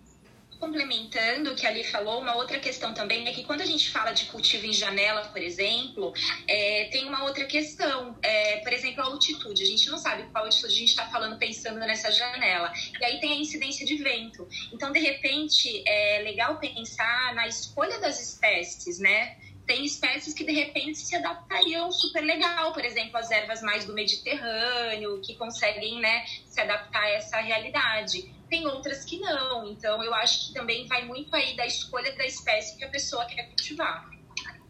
Complementando 0.59 1.51
o 1.51 1.57
que 1.57 1.67
Ali 1.67 1.83
falou, 1.83 2.21
uma 2.21 2.37
outra 2.37 2.61
questão 2.61 2.95
também 2.95 3.27
é 3.27 3.33
que 3.33 3.43
quando 3.43 3.63
a 3.63 3.67
gente 3.67 3.91
fala 3.91 4.13
de 4.13 4.27
cultivo 4.27 4.65
em 4.65 4.73
janela, 4.73 5.23
por 5.23 5.43
exemplo, 5.43 6.13
é, 6.47 6.85
tem 6.85 7.05
uma 7.05 7.25
outra 7.25 7.47
questão. 7.47 8.17
É, 8.23 8.59
por 8.59 8.73
exemplo, 8.73 9.03
a 9.03 9.07
altitude. 9.07 9.61
A 9.61 9.67
gente 9.67 9.91
não 9.91 9.99
sabe 9.99 10.23
qual 10.31 10.45
altitude 10.45 10.73
a 10.73 10.77
gente 10.77 10.91
está 10.91 11.09
falando 11.09 11.37
pensando 11.37 11.81
nessa 11.81 12.13
janela. 12.13 12.73
E 13.01 13.05
aí 13.05 13.19
tem 13.19 13.33
a 13.33 13.37
incidência 13.39 13.85
de 13.85 13.97
vento. 13.97 14.47
Então, 14.73 14.93
de 14.93 15.01
repente, 15.01 15.83
é 15.85 16.23
legal 16.23 16.57
pensar 16.61 17.35
na 17.35 17.49
escolha 17.49 17.99
das 17.99 18.23
espécies, 18.23 19.01
né? 19.01 19.37
Tem 19.67 19.85
espécies 19.85 20.35
que 20.35 20.45
de 20.45 20.53
repente 20.53 20.99
se 20.99 21.15
adaptariam 21.15 21.91
super 21.93 22.23
legal, 22.23 22.73
por 22.73 22.85
exemplo, 22.85 23.17
as 23.17 23.31
ervas 23.31 23.63
mais 23.63 23.85
do 23.85 23.95
Mediterrâneo, 23.95 25.21
que 25.21 25.35
conseguem 25.35 26.01
né, 26.01 26.25
se 26.47 26.61
adaptar 26.61 27.03
a 27.03 27.11
essa 27.11 27.37
realidade. 27.39 28.31
Tem 28.51 28.67
outras 28.67 29.05
que 29.05 29.19
não, 29.19 29.71
então 29.71 30.03
eu 30.03 30.13
acho 30.15 30.49
que 30.49 30.55
também 30.55 30.87
vai 30.87 31.05
muito 31.07 31.35
aí 31.35 31.57
da 31.57 31.67
escolha 31.67 32.13
da 32.17 32.27
espécie 32.27 32.77
que 32.77 32.85
a 32.85 32.89
pessoa 32.89 33.25
quer 33.25 33.45
cultivar. 33.49 34.11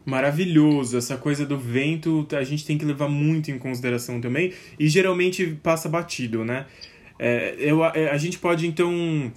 Maravilhoso, 0.04 0.98
essa 0.98 1.16
coisa 1.16 1.46
do 1.46 1.56
vento 1.56 2.26
a 2.32 2.44
gente 2.44 2.66
tem 2.66 2.76
que 2.76 2.84
levar 2.84 3.08
muito 3.08 3.50
em 3.50 3.58
consideração 3.58 4.20
também 4.20 4.52
e 4.78 4.88
geralmente 4.88 5.46
passa 5.62 5.88
batido, 5.88 6.44
né? 6.44 6.66
É, 7.18 7.54
eu, 7.58 7.84
é, 7.84 8.10
a 8.10 8.16
gente 8.16 8.38
pode 8.38 8.66
então, 8.66 9.32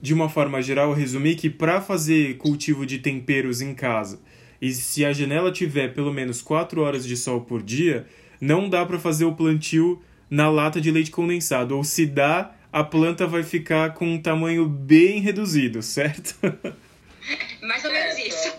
de 0.00 0.12
uma 0.12 0.28
forma 0.28 0.60
geral, 0.60 0.92
resumir 0.92 1.36
que 1.36 1.48
para 1.48 1.80
fazer 1.80 2.36
cultivo 2.36 2.84
de 2.84 2.98
temperos 2.98 3.62
em 3.62 3.74
casa 3.74 4.20
e 4.60 4.72
se 4.72 5.04
a 5.04 5.12
janela 5.12 5.52
tiver 5.52 5.94
pelo 5.94 6.12
menos 6.12 6.42
4 6.42 6.80
horas 6.80 7.06
de 7.06 7.16
sol 7.16 7.40
por 7.42 7.62
dia, 7.62 8.06
não 8.40 8.68
dá 8.68 8.84
para 8.84 8.98
fazer 8.98 9.24
o 9.24 9.34
plantio 9.34 10.02
na 10.30 10.50
lata 10.50 10.80
de 10.80 10.90
leite 10.90 11.10
condensado, 11.10 11.76
ou 11.76 11.84
se 11.84 12.06
dá, 12.06 12.54
a 12.72 12.82
planta 12.82 13.26
vai 13.26 13.42
ficar 13.42 13.94
com 13.94 14.06
um 14.06 14.20
tamanho 14.20 14.66
bem 14.66 15.20
reduzido, 15.20 15.80
certo? 15.82 16.34
Mais 17.62 17.84
ou 17.84 17.90
menos 17.90 18.18
isso. 18.18 18.52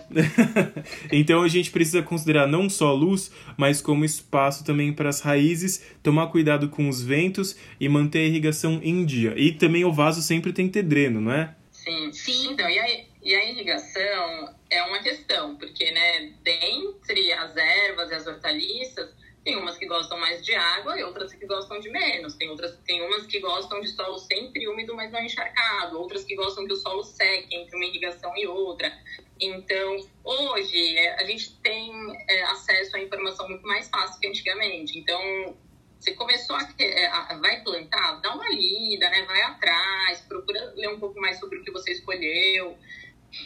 então 1.12 1.42
a 1.42 1.48
gente 1.48 1.70
precisa 1.70 2.02
considerar 2.02 2.46
não 2.46 2.68
só 2.68 2.92
luz, 2.92 3.30
mas 3.56 3.80
como 3.80 4.04
espaço 4.04 4.64
também 4.64 4.92
para 4.92 5.08
as 5.08 5.20
raízes, 5.20 5.84
tomar 6.02 6.28
cuidado 6.28 6.68
com 6.68 6.88
os 6.88 7.02
ventos 7.02 7.56
e 7.78 7.88
manter 7.88 8.20
a 8.20 8.24
irrigação 8.24 8.80
em 8.82 9.04
dia. 9.04 9.34
E 9.36 9.52
também 9.52 9.84
o 9.84 9.92
vaso 9.92 10.20
sempre 10.22 10.52
tem 10.52 10.66
que 10.66 10.72
ter 10.72 10.82
dreno, 10.82 11.20
não 11.20 11.32
é? 11.32 11.54
Sim, 11.70 12.12
sim. 12.12 12.52
Então, 12.52 12.68
e 12.68 12.78
a, 12.78 12.86
e 13.22 13.34
a 13.34 13.50
irrigação 13.50 14.55
é 14.70 14.82
uma 14.82 14.98
questão, 15.00 15.56
porque, 15.56 15.90
né, 15.90 16.32
dentre 16.42 17.32
as 17.32 17.56
ervas 17.56 18.10
e 18.10 18.14
as 18.14 18.26
hortaliças, 18.26 19.14
tem 19.46 19.56
umas 19.56 19.78
que 19.78 19.86
gostam 19.86 20.18
mais 20.18 20.44
de 20.44 20.52
água 20.54 20.98
e 20.98 21.04
outras 21.04 21.32
que 21.32 21.46
gostam 21.46 21.78
de 21.78 21.88
menos. 21.88 22.34
Tem 22.34 22.50
outras, 22.50 22.76
tem 22.84 23.00
umas 23.00 23.26
que 23.26 23.38
gostam 23.38 23.80
de 23.80 23.88
solo 23.88 24.18
sempre 24.18 24.66
úmido, 24.66 24.92
mas 24.92 25.12
não 25.12 25.22
encharcado. 25.22 26.00
Outras 26.00 26.24
que 26.24 26.34
gostam 26.34 26.66
que 26.66 26.72
o 26.72 26.76
solo 26.76 27.04
seque 27.04 27.54
entre 27.54 27.76
uma 27.76 27.84
irrigação 27.84 28.36
e 28.36 28.44
outra. 28.44 28.92
Então, 29.40 30.04
hoje, 30.24 30.98
é, 30.98 31.14
a 31.14 31.24
gente 31.24 31.54
tem 31.58 31.92
é, 32.28 32.42
acesso 32.42 32.96
à 32.96 33.00
informação 33.00 33.48
muito 33.48 33.64
mais 33.64 33.88
fácil 33.88 34.18
que 34.18 34.26
antigamente. 34.26 34.98
Então, 34.98 35.56
você 36.00 36.12
começou 36.14 36.56
a, 36.56 36.68
é, 36.80 37.06
a, 37.06 37.38
vai 37.40 37.60
plantar, 37.62 38.20
dá 38.20 38.34
uma 38.34 38.48
lida, 38.48 39.08
né? 39.10 39.22
Vai 39.26 39.42
atrás, 39.42 40.22
procura 40.22 40.72
ler 40.74 40.88
um 40.88 40.98
pouco 40.98 41.20
mais 41.20 41.38
sobre 41.38 41.58
o 41.58 41.62
que 41.62 41.70
você 41.70 41.92
escolheu. 41.92 42.76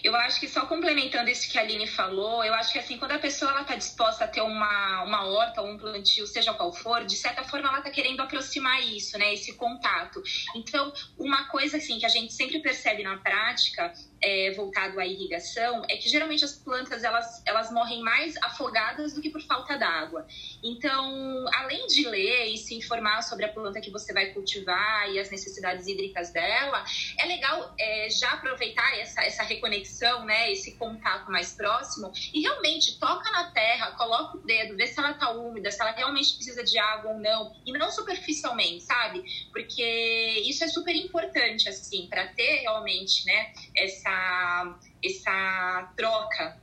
Eu 0.03 0.15
acho 0.17 0.41
que 0.41 0.49
só 0.49 0.67
complementando 0.67 1.31
isso 1.31 1.51
que 1.51 1.59
a 1.59 1.63
Aline 1.63 1.87
falou, 1.87 2.45
eu 2.45 2.55
acho 2.55 2.73
que 2.73 2.79
assim, 2.79 2.99
quando 2.99 3.13
a 3.13 3.19
pessoa 3.19 3.61
está 3.61 3.77
disposta 3.77 4.25
a 4.25 4.29
ter 4.29 4.41
uma, 4.41 5.05
uma 5.05 5.27
horta 5.27 5.61
ou 5.61 5.69
um 5.69 5.79
plantio, 5.79 6.27
seja 6.27 6.55
qual 6.55 6.73
for, 6.73 7.05
de 7.05 7.17
certa 7.17 7.43
forma 7.45 7.69
ela 7.69 7.79
está 7.79 7.91
querendo 7.91 8.21
aproximar 8.21 8.81
isso, 8.83 9.19
né? 9.19 9.35
Esse 9.35 9.55
contato. 9.55 10.23
Então, 10.55 10.93
uma 11.19 11.45
coisa 11.49 11.77
assim 11.77 11.99
que 11.99 12.07
a 12.07 12.11
gente 12.11 12.33
sempre 12.33 12.61
percebe 12.61 13.03
na 13.03 13.19
prática 13.19 13.93
é, 14.23 14.53
voltado 14.53 15.01
à 15.01 15.07
irrigação 15.07 15.83
é 15.89 15.97
que 15.97 16.09
geralmente 16.09 16.45
as 16.45 16.53
plantas 16.53 17.03
elas, 17.03 17.43
elas 17.47 17.73
morrem 17.73 18.03
mais 18.03 18.37
afogadas 18.43 19.15
do 19.15 19.21
que 19.21 19.31
por 19.31 19.41
falta 19.43 19.77
d'água. 19.77 20.27
Então, 20.63 21.47
além 21.55 21.87
de 21.87 22.07
ler 22.07 22.47
e 22.53 22.57
se 22.59 22.75
informar 22.75 23.23
sobre 23.23 23.47
a 23.47 23.53
planta 23.53 23.81
que 23.81 23.91
você 23.91 24.13
vai 24.13 24.27
cultivar 24.27 25.11
e 25.11 25.19
as 25.19 25.31
necessidades 25.31 25.87
hídricas 25.87 26.31
dela, 26.31 26.85
é 27.19 27.27
legal 27.27 27.75
é, 27.79 28.09
já 28.11 28.33
aproveitar 28.33 28.99
essa, 28.99 29.23
essa 29.23 29.43
reconexão, 29.43 30.25
né, 30.25 30.53
esse 30.53 30.77
contato 30.77 31.31
mais 31.31 31.53
próximo 31.53 32.13
e 32.35 32.41
realmente 32.41 32.99
toca 32.99 33.31
na 33.31 33.51
terra, 33.51 33.93
coloca 33.93 34.37
o 34.37 34.41
dedo, 34.41 34.77
vê 34.77 34.87
se 34.87 34.99
ela 34.99 35.15
tá 35.15 35.31
úmida, 35.31 35.71
se 35.71 35.81
ela 35.81 35.93
realmente 35.93 36.35
precisa 36.35 36.63
de 36.63 36.79
água 36.79 37.13
ou 37.13 37.19
não, 37.19 37.55
e 37.65 37.73
não 37.73 37.91
superficialmente, 37.91 38.83
sabe? 38.83 39.25
Porque 39.53 40.43
isso 40.47 40.63
é 40.65 40.69
super 40.69 40.95
importante, 40.95 41.69
assim, 41.69 42.07
para 42.09 42.27
ter 42.29 42.61
realmente, 42.61 43.25
né, 43.25 43.53
essa 43.77 44.10
essa, 44.11 44.79
essa 45.03 45.93
troca 45.97 46.61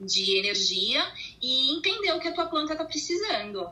de 0.00 0.38
energia 0.38 1.02
e 1.42 1.76
entender 1.76 2.12
o 2.12 2.20
que 2.20 2.28
a 2.28 2.32
tua 2.32 2.46
planta 2.46 2.72
está 2.72 2.84
precisando. 2.84 3.68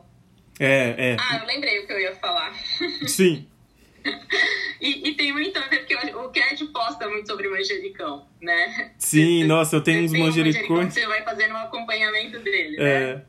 É, 0.59 1.13
é. 1.13 1.17
Ah, 1.19 1.39
eu 1.41 1.47
lembrei 1.47 1.79
o 1.79 1.87
que 1.87 1.93
eu 1.93 1.99
ia 1.99 2.15
falar. 2.15 2.53
Sim. 3.07 3.47
e, 4.79 5.09
e, 5.09 5.15
tem 5.15 5.33
muito 5.33 5.57
a 5.57 5.67
ver, 5.67 5.79
porque 5.79 5.95
o 6.15 6.29
Cat 6.29 6.65
posta 6.67 7.07
muito 7.09 7.27
sobre 7.27 7.49
manjericão, 7.49 8.27
né? 8.41 8.93
Sim, 8.97 9.41
você, 9.41 9.47
nossa, 9.47 9.75
eu 9.75 9.81
tenho 9.81 10.03
uns 10.03 10.13
manjericões. 10.13 10.87
Um 10.87 10.91
você 10.91 11.05
vai 11.05 11.23
fazendo 11.23 11.53
um 11.53 11.57
acompanhamento 11.57 12.39
dele, 12.39 12.77
é. 12.77 13.15
né? 13.15 13.25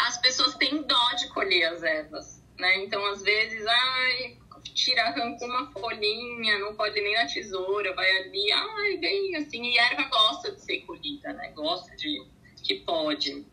As 0.00 0.18
pessoas 0.18 0.54
têm 0.54 0.82
dó 0.86 1.12
de 1.18 1.28
colher 1.28 1.64
as 1.66 1.82
ervas, 1.82 2.42
né? 2.58 2.82
Então, 2.82 3.04
às 3.06 3.22
vezes, 3.22 3.66
ai, 3.66 4.38
tira, 4.76 5.02
arranca 5.02 5.44
uma 5.46 5.72
folhinha, 5.72 6.58
não 6.58 6.74
pode 6.74 7.00
nem 7.00 7.14
na 7.14 7.26
tesoura, 7.26 7.94
vai 7.94 8.08
ali, 8.18 8.52
ai, 8.52 8.96
vem 8.98 9.34
assim. 9.36 9.72
E 9.72 9.78
a 9.78 9.92
erva 9.92 10.08
gosta 10.08 10.52
de 10.52 10.60
ser 10.60 10.80
colhida, 10.80 11.32
né? 11.32 11.50
Gosta 11.56 11.96
de 11.96 12.22
que 12.62 12.74
pode. 12.74 13.44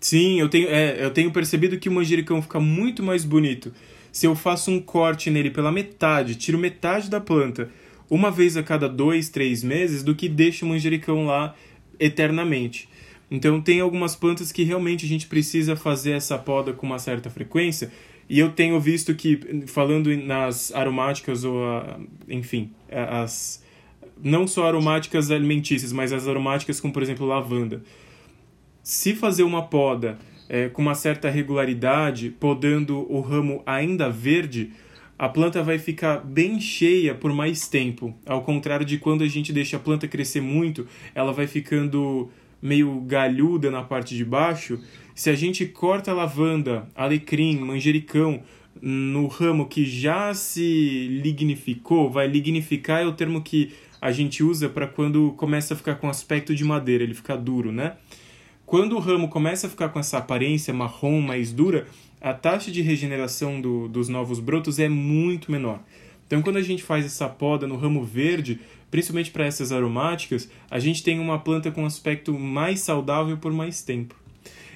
Sim, 0.00 0.38
eu 0.40 0.48
tenho, 0.48 0.68
é, 0.68 1.04
eu 1.04 1.12
tenho 1.12 1.32
percebido 1.32 1.78
que 1.78 1.88
o 1.88 1.92
manjericão 1.92 2.40
fica 2.40 2.60
muito 2.60 3.02
mais 3.02 3.24
bonito 3.24 3.74
se 4.12 4.26
eu 4.26 4.34
faço 4.34 4.70
um 4.70 4.80
corte 4.80 5.30
nele 5.30 5.50
pela 5.50 5.70
metade, 5.70 6.34
tiro 6.34 6.58
metade 6.58 7.10
da 7.10 7.20
planta, 7.20 7.70
uma 8.08 8.30
vez 8.30 8.56
a 8.56 8.62
cada 8.62 8.88
dois, 8.88 9.28
três 9.28 9.62
meses, 9.62 10.02
do 10.02 10.14
que 10.14 10.28
deixo 10.28 10.64
o 10.64 10.68
manjericão 10.68 11.26
lá 11.26 11.54
eternamente. 12.00 12.88
Então 13.30 13.60
tem 13.60 13.80
algumas 13.80 14.16
plantas 14.16 14.50
que 14.50 14.62
realmente 14.62 15.04
a 15.04 15.08
gente 15.08 15.26
precisa 15.26 15.76
fazer 15.76 16.12
essa 16.12 16.38
poda 16.38 16.72
com 16.72 16.86
uma 16.86 16.98
certa 16.98 17.28
frequência, 17.28 17.92
e 18.28 18.38
eu 18.38 18.52
tenho 18.52 18.78
visto 18.78 19.14
que, 19.14 19.40
falando 19.66 20.14
nas 20.16 20.72
aromáticas 20.74 21.44
ou, 21.44 21.64
a, 21.64 21.98
enfim, 22.28 22.70
as 22.90 23.62
não 24.22 24.46
só 24.46 24.66
aromáticas 24.66 25.30
alimentícias, 25.30 25.92
mas 25.92 26.12
as 26.12 26.26
aromáticas 26.26 26.80
como, 26.80 26.92
por 26.92 27.02
exemplo, 27.02 27.26
lavanda. 27.26 27.82
Se 28.82 29.14
fazer 29.14 29.44
uma 29.44 29.62
poda 29.62 30.18
é, 30.48 30.68
com 30.68 30.82
uma 30.82 30.94
certa 30.94 31.30
regularidade, 31.30 32.30
podando 32.30 33.10
o 33.12 33.20
ramo 33.20 33.62
ainda 33.64 34.10
verde, 34.10 34.72
a 35.18 35.28
planta 35.28 35.62
vai 35.62 35.78
ficar 35.78 36.18
bem 36.18 36.60
cheia 36.60 37.14
por 37.14 37.32
mais 37.32 37.68
tempo. 37.68 38.14
Ao 38.26 38.42
contrário 38.42 38.86
de 38.86 38.98
quando 38.98 39.22
a 39.22 39.28
gente 39.28 39.52
deixa 39.52 39.76
a 39.76 39.80
planta 39.80 40.08
crescer 40.08 40.40
muito, 40.40 40.86
ela 41.14 41.32
vai 41.32 41.46
ficando 41.46 42.30
meio 42.60 43.00
galhuda 43.02 43.70
na 43.70 43.82
parte 43.82 44.16
de 44.16 44.24
baixo 44.24 44.80
se 45.18 45.30
a 45.30 45.34
gente 45.34 45.66
corta 45.66 46.12
lavanda, 46.12 46.86
alecrim, 46.94 47.58
manjericão 47.58 48.40
no 48.80 49.26
ramo 49.26 49.66
que 49.66 49.84
já 49.84 50.32
se 50.32 51.08
lignificou, 51.08 52.08
vai 52.08 52.28
lignificar 52.28 53.02
é 53.02 53.04
o 53.04 53.12
termo 53.12 53.42
que 53.42 53.72
a 54.00 54.12
gente 54.12 54.44
usa 54.44 54.68
para 54.68 54.86
quando 54.86 55.32
começa 55.32 55.74
a 55.74 55.76
ficar 55.76 55.96
com 55.96 56.08
aspecto 56.08 56.54
de 56.54 56.62
madeira, 56.62 57.02
ele 57.02 57.14
fica 57.14 57.36
duro, 57.36 57.72
né? 57.72 57.96
Quando 58.64 58.94
o 58.94 59.00
ramo 59.00 59.28
começa 59.28 59.66
a 59.66 59.70
ficar 59.70 59.88
com 59.88 59.98
essa 59.98 60.18
aparência 60.18 60.72
marrom 60.72 61.20
mais 61.20 61.52
dura, 61.52 61.88
a 62.20 62.32
taxa 62.32 62.70
de 62.70 62.80
regeneração 62.80 63.60
do, 63.60 63.88
dos 63.88 64.08
novos 64.08 64.38
brotos 64.38 64.78
é 64.78 64.88
muito 64.88 65.50
menor. 65.50 65.82
Então, 66.28 66.42
quando 66.42 66.58
a 66.58 66.62
gente 66.62 66.84
faz 66.84 67.04
essa 67.04 67.28
poda 67.28 67.66
no 67.66 67.76
ramo 67.76 68.04
verde, 68.04 68.60
principalmente 68.88 69.32
para 69.32 69.46
essas 69.46 69.72
aromáticas, 69.72 70.48
a 70.70 70.78
gente 70.78 71.02
tem 71.02 71.18
uma 71.18 71.40
planta 71.40 71.72
com 71.72 71.84
aspecto 71.84 72.38
mais 72.38 72.78
saudável 72.78 73.36
por 73.36 73.52
mais 73.52 73.82
tempo. 73.82 74.14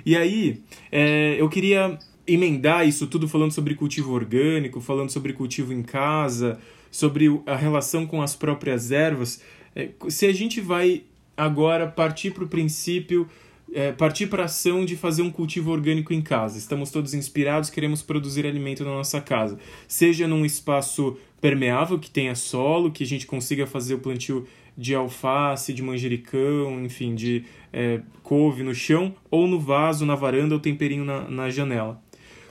E 0.05 0.17
aí, 0.17 0.63
é, 0.91 1.37
eu 1.39 1.49
queria 1.49 1.99
emendar 2.27 2.87
isso 2.87 3.07
tudo 3.07 3.29
falando 3.29 3.53
sobre 3.53 3.75
cultivo 3.75 4.13
orgânico, 4.13 4.81
falando 4.81 5.11
sobre 5.11 5.33
cultivo 5.33 5.73
em 5.73 5.83
casa, 5.83 6.59
sobre 6.91 7.27
a 7.47 7.57
relação 7.57 8.07
com 8.07 8.23
as 8.23 8.37
próprias 8.37 8.93
ervas. 8.93 9.43
É, 9.75 9.91
se 10.09 10.27
a 10.27 10.33
gente 10.33 10.61
vai 10.61 11.05
agora 11.37 11.87
partir 11.87 12.33
para 12.33 12.45
o 12.45 12.49
princípio, 12.49 13.29
é, 13.73 13.91
partir 13.91 14.27
para 14.27 14.43
a 14.43 14.45
ação 14.47 14.85
de 14.85 14.97
fazer 14.97 15.23
um 15.23 15.31
cultivo 15.31 15.71
orgânico 15.71 16.13
em 16.13 16.21
casa. 16.21 16.59
Estamos 16.59 16.91
todos 16.91 17.15
inspirados, 17.15 17.71
queremos 17.71 18.03
produzir 18.03 18.47
alimento 18.47 18.85
na 18.85 18.91
nossa 18.91 19.21
casa. 19.21 19.59
Seja 19.89 20.29
num 20.29 20.45
espaço 20.45 21.17
permeável, 21.41 21.99
que 21.99 22.11
tenha 22.11 22.35
solo, 22.35 22.93
que 22.93 23.03
a 23.03 23.07
gente 23.07 23.27
consiga 23.27 23.67
fazer 23.67 23.95
o 23.95 23.99
plantio 23.99 24.47
de 24.77 24.95
alface, 24.95 25.73
de 25.73 25.83
manjericão, 25.83 26.83
enfim, 26.85 27.15
de 27.15 27.45
é, 27.73 28.01
couve 28.23 28.63
no 28.63 28.75
chão, 28.75 29.15
ou 29.31 29.47
no 29.47 29.59
vaso, 29.59 30.07
na 30.07 30.15
varanda 30.15 30.55
ou 30.55 30.61
temperinho 30.61 31.05
na, 31.05 31.29
na 31.29 31.51
janela. 31.51 32.03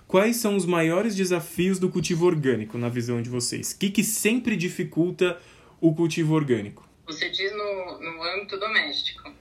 Quais 0.08 0.36
são 0.36 0.58
os 0.58 0.66
maiores 0.66 1.16
desafios 1.16 1.80
do 1.80 1.90
cultivo 1.90 2.26
orgânico, 2.26 2.78
na 2.78 2.90
visão 2.90 3.22
de 3.22 3.30
vocês? 3.30 3.72
O 3.72 3.80
que, 3.80 3.90
que 3.90 4.04
sempre 4.04 4.58
dificulta 4.58 5.40
o 5.80 5.96
cultivo 5.96 6.36
orgânico? 6.36 6.88
Você 7.06 7.30
diz 7.30 7.52
no, 7.54 8.00
no 8.00 8.24
âmbito 8.24 8.60
doméstico. 8.60 9.32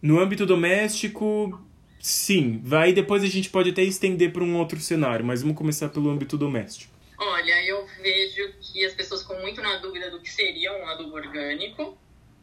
No 0.00 0.20
âmbito 0.20 0.46
doméstico, 0.46 1.60
sim. 1.98 2.60
Vai 2.62 2.92
depois 2.92 3.24
a 3.24 3.26
gente 3.26 3.50
pode 3.50 3.70
até 3.70 3.82
estender 3.82 4.32
para 4.32 4.44
um 4.44 4.56
outro 4.56 4.78
cenário, 4.78 5.24
mas 5.24 5.42
vamos 5.42 5.56
começar 5.56 5.88
pelo 5.88 6.08
âmbito 6.08 6.38
doméstico. 6.38 6.94
Olha, 7.18 7.66
eu 7.66 7.84
vejo 8.00 8.54
que 8.60 8.84
as 8.84 8.94
pessoas 8.94 9.22
ficam 9.22 9.40
muito 9.40 9.60
na 9.60 9.76
dúvida 9.76 10.10
do 10.10 10.20
que 10.20 10.30
seria 10.30 10.72
um 10.72 10.86
adubo 10.88 11.16
orgânico 11.16 11.98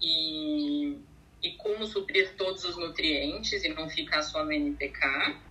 e, 0.07 0.97
e 1.43 1.51
como 1.57 1.85
suprir 1.85 2.33
todos 2.37 2.63
os 2.63 2.77
nutrientes 2.77 3.63
e 3.63 3.69
não 3.69 3.89
ficar 3.89 4.21
só 4.23 4.43
no 4.43 4.51
NPK. 4.51 5.05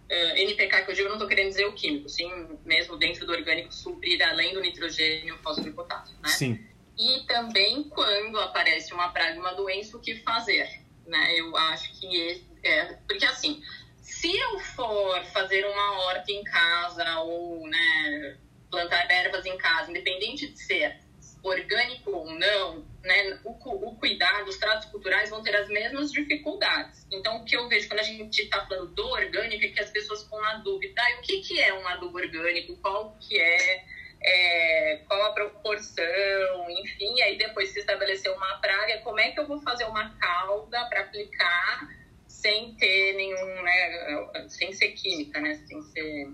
Uh, 0.09 0.37
NPK 0.37 0.83
que 0.83 0.91
eu 0.91 0.95
digo, 0.95 1.09
não 1.09 1.17
estou 1.17 1.29
querendo 1.29 1.49
dizer 1.49 1.67
o 1.67 1.73
químico, 1.73 2.09
sim, 2.09 2.31
mesmo 2.65 2.97
dentro 2.97 3.27
do 3.27 3.33
orgânico, 3.33 3.75
suprir 3.75 4.23
além 4.23 4.55
do 4.55 4.61
nitrogênio, 4.61 5.37
fósforo 5.39 5.69
e 5.69 5.73
potássio, 5.73 6.17
né? 6.23 6.29
Sim. 6.29 6.67
E 6.99 7.27
também 7.27 7.85
quando 7.85 8.39
aparece 8.41 8.95
uma 8.95 9.09
praga, 9.09 9.39
uma 9.39 9.53
doença, 9.53 9.97
o 9.97 10.01
que 10.01 10.17
fazer, 10.23 10.81
né? 11.07 11.39
Eu 11.39 11.55
acho 11.57 11.93
que 12.01 12.43
é, 12.63 12.69
é 12.69 12.85
porque 13.07 13.27
assim, 13.27 13.63
se 14.01 14.35
eu 14.35 14.59
for 14.61 15.23
fazer 15.27 15.67
uma 15.67 16.01
horta 16.01 16.33
em 16.33 16.43
casa 16.45 17.19
ou 17.21 17.69
né, 17.69 18.39
plantar 18.71 19.11
ervas 19.11 19.45
em 19.45 19.59
casa, 19.59 19.91
independente 19.91 20.49
de 20.49 20.59
ser 20.59 20.99
orgânico 21.43 22.11
ou 22.11 22.33
não, 22.33 22.85
né, 23.07 23.39
o, 23.45 23.51
o 23.51 23.97
cuidado, 23.97 24.49
os 24.49 24.59
tratos 24.59 24.89
culturais 24.91 25.31
vão 25.31 25.43
ter 25.43 25.55
as 25.55 25.69
mesmas 25.69 26.11
dificuldades. 26.11 27.07
Então, 27.13 27.39
o 27.39 27.45
que 27.45 27.57
eu 27.57 27.69
vejo 27.69 27.89
quando 27.89 28.01
a 28.01 28.03
gente 28.03 28.43
está 28.43 28.67
falando 28.67 28.93
do 28.95 29.07
orgânico 29.07 29.65
é 29.65 29.69
que 29.69 29.81
as 29.81 29.91
pessoas 29.91 30.25
ficam 30.25 30.41
na 30.41 30.59
dúvida, 30.59 31.01
ah, 31.01 31.19
o 31.19 31.23
que, 31.23 31.41
que 31.41 31.61
é 31.61 31.73
um 31.73 31.87
adubo 31.87 32.19
orgânico, 32.19 32.77
qual 32.79 33.17
que 33.21 33.39
é, 33.39 33.85
é, 34.23 34.97
qual 35.07 35.25
a 35.27 35.33
proporção, 35.33 36.71
enfim, 36.71 37.21
aí 37.23 37.39
depois 37.39 37.71
se 37.71 37.79
estabeleceu 37.79 38.35
uma 38.35 38.59
praga, 38.59 38.99
como 38.99 39.21
é 39.21 39.31
que 39.31 39.39
eu 39.39 39.47
vou 39.47 39.61
fazer 39.61 39.85
uma 39.85 40.11
calda 40.19 40.85
para 40.87 41.03
aplicar 41.03 41.89
sem 42.27 42.75
ter 42.75 43.15
nenhum, 43.15 43.63
né, 43.63 44.49
sem 44.49 44.73
ser 44.73 44.89
química, 44.93 45.41
né, 45.41 45.55
sem 45.67 45.81
ser 45.83 46.33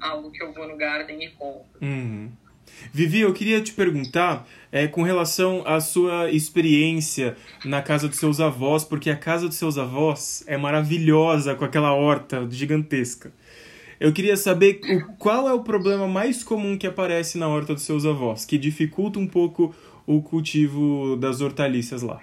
algo 0.00 0.30
que 0.30 0.42
eu 0.42 0.52
vou 0.52 0.66
no 0.66 0.76
garden 0.76 1.22
e 1.22 1.30
compro. 1.32 1.78
Uhum. 1.82 2.32
Vivi, 2.92 3.20
eu 3.20 3.32
queria 3.32 3.60
te 3.60 3.72
perguntar 3.72 4.46
é, 4.70 4.86
com 4.86 5.02
relação 5.02 5.62
à 5.66 5.80
sua 5.80 6.30
experiência 6.30 7.36
na 7.64 7.82
casa 7.82 8.08
dos 8.08 8.18
seus 8.18 8.40
avós, 8.40 8.84
porque 8.84 9.10
a 9.10 9.16
casa 9.16 9.48
dos 9.48 9.56
seus 9.56 9.78
avós 9.78 10.44
é 10.46 10.56
maravilhosa 10.56 11.54
com 11.54 11.64
aquela 11.64 11.92
horta 11.92 12.46
gigantesca. 12.50 13.32
Eu 14.00 14.12
queria 14.12 14.36
saber 14.36 14.80
o, 14.84 15.16
qual 15.16 15.48
é 15.48 15.52
o 15.52 15.62
problema 15.62 16.06
mais 16.06 16.44
comum 16.44 16.78
que 16.78 16.86
aparece 16.86 17.36
na 17.36 17.48
horta 17.48 17.74
dos 17.74 17.82
seus 17.82 18.06
avós, 18.06 18.44
que 18.44 18.56
dificulta 18.56 19.18
um 19.18 19.26
pouco 19.26 19.74
o 20.06 20.22
cultivo 20.22 21.16
das 21.16 21.40
hortaliças 21.40 22.02
lá. 22.02 22.20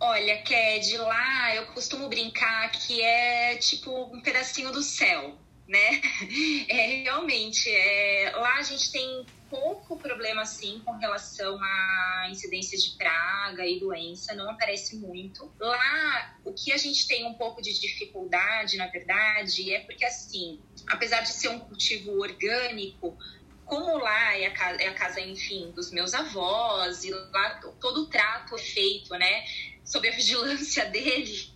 Olha, 0.00 0.38
Ked, 0.42 0.96
lá 0.96 1.54
eu 1.54 1.66
costumo 1.66 2.08
brincar 2.08 2.70
que 2.70 3.02
é 3.02 3.56
tipo 3.56 3.90
um 4.12 4.20
pedacinho 4.20 4.72
do 4.72 4.82
céu, 4.82 5.36
né? 5.68 6.00
É, 6.68 7.02
realmente, 7.02 7.70
é, 7.70 8.32
lá 8.34 8.56
a 8.56 8.62
gente 8.62 8.90
tem 8.90 9.24
pouco 9.48 9.96
problema 9.96 10.42
assim 10.42 10.80
com 10.84 10.92
relação 10.92 11.58
à 11.62 12.28
incidência 12.30 12.76
de 12.78 12.90
praga 12.96 13.66
e 13.66 13.80
doença, 13.80 14.34
não 14.34 14.50
aparece 14.50 14.96
muito. 14.96 15.50
Lá, 15.58 16.36
o 16.44 16.52
que 16.52 16.72
a 16.72 16.76
gente 16.76 17.06
tem 17.06 17.24
um 17.26 17.34
pouco 17.34 17.62
de 17.62 17.78
dificuldade, 17.78 18.76
na 18.76 18.86
verdade, 18.86 19.72
é 19.72 19.80
porque 19.80 20.04
assim, 20.04 20.60
apesar 20.86 21.22
de 21.22 21.30
ser 21.30 21.48
um 21.48 21.60
cultivo 21.60 22.20
orgânico, 22.20 23.16
como 23.64 23.98
lá 23.98 24.36
é 24.36 24.46
a, 24.46 24.50
casa, 24.50 24.82
é 24.82 24.88
a 24.88 24.94
casa, 24.94 25.20
enfim, 25.20 25.70
dos 25.72 25.90
meus 25.90 26.14
avós, 26.14 27.04
e 27.04 27.10
lá 27.10 27.60
todo 27.80 28.02
o 28.02 28.06
trato 28.06 28.54
é 28.54 28.58
feito, 28.58 29.14
né, 29.14 29.44
sob 29.84 30.08
a 30.08 30.12
vigilância 30.16 30.86
dele, 30.86 31.50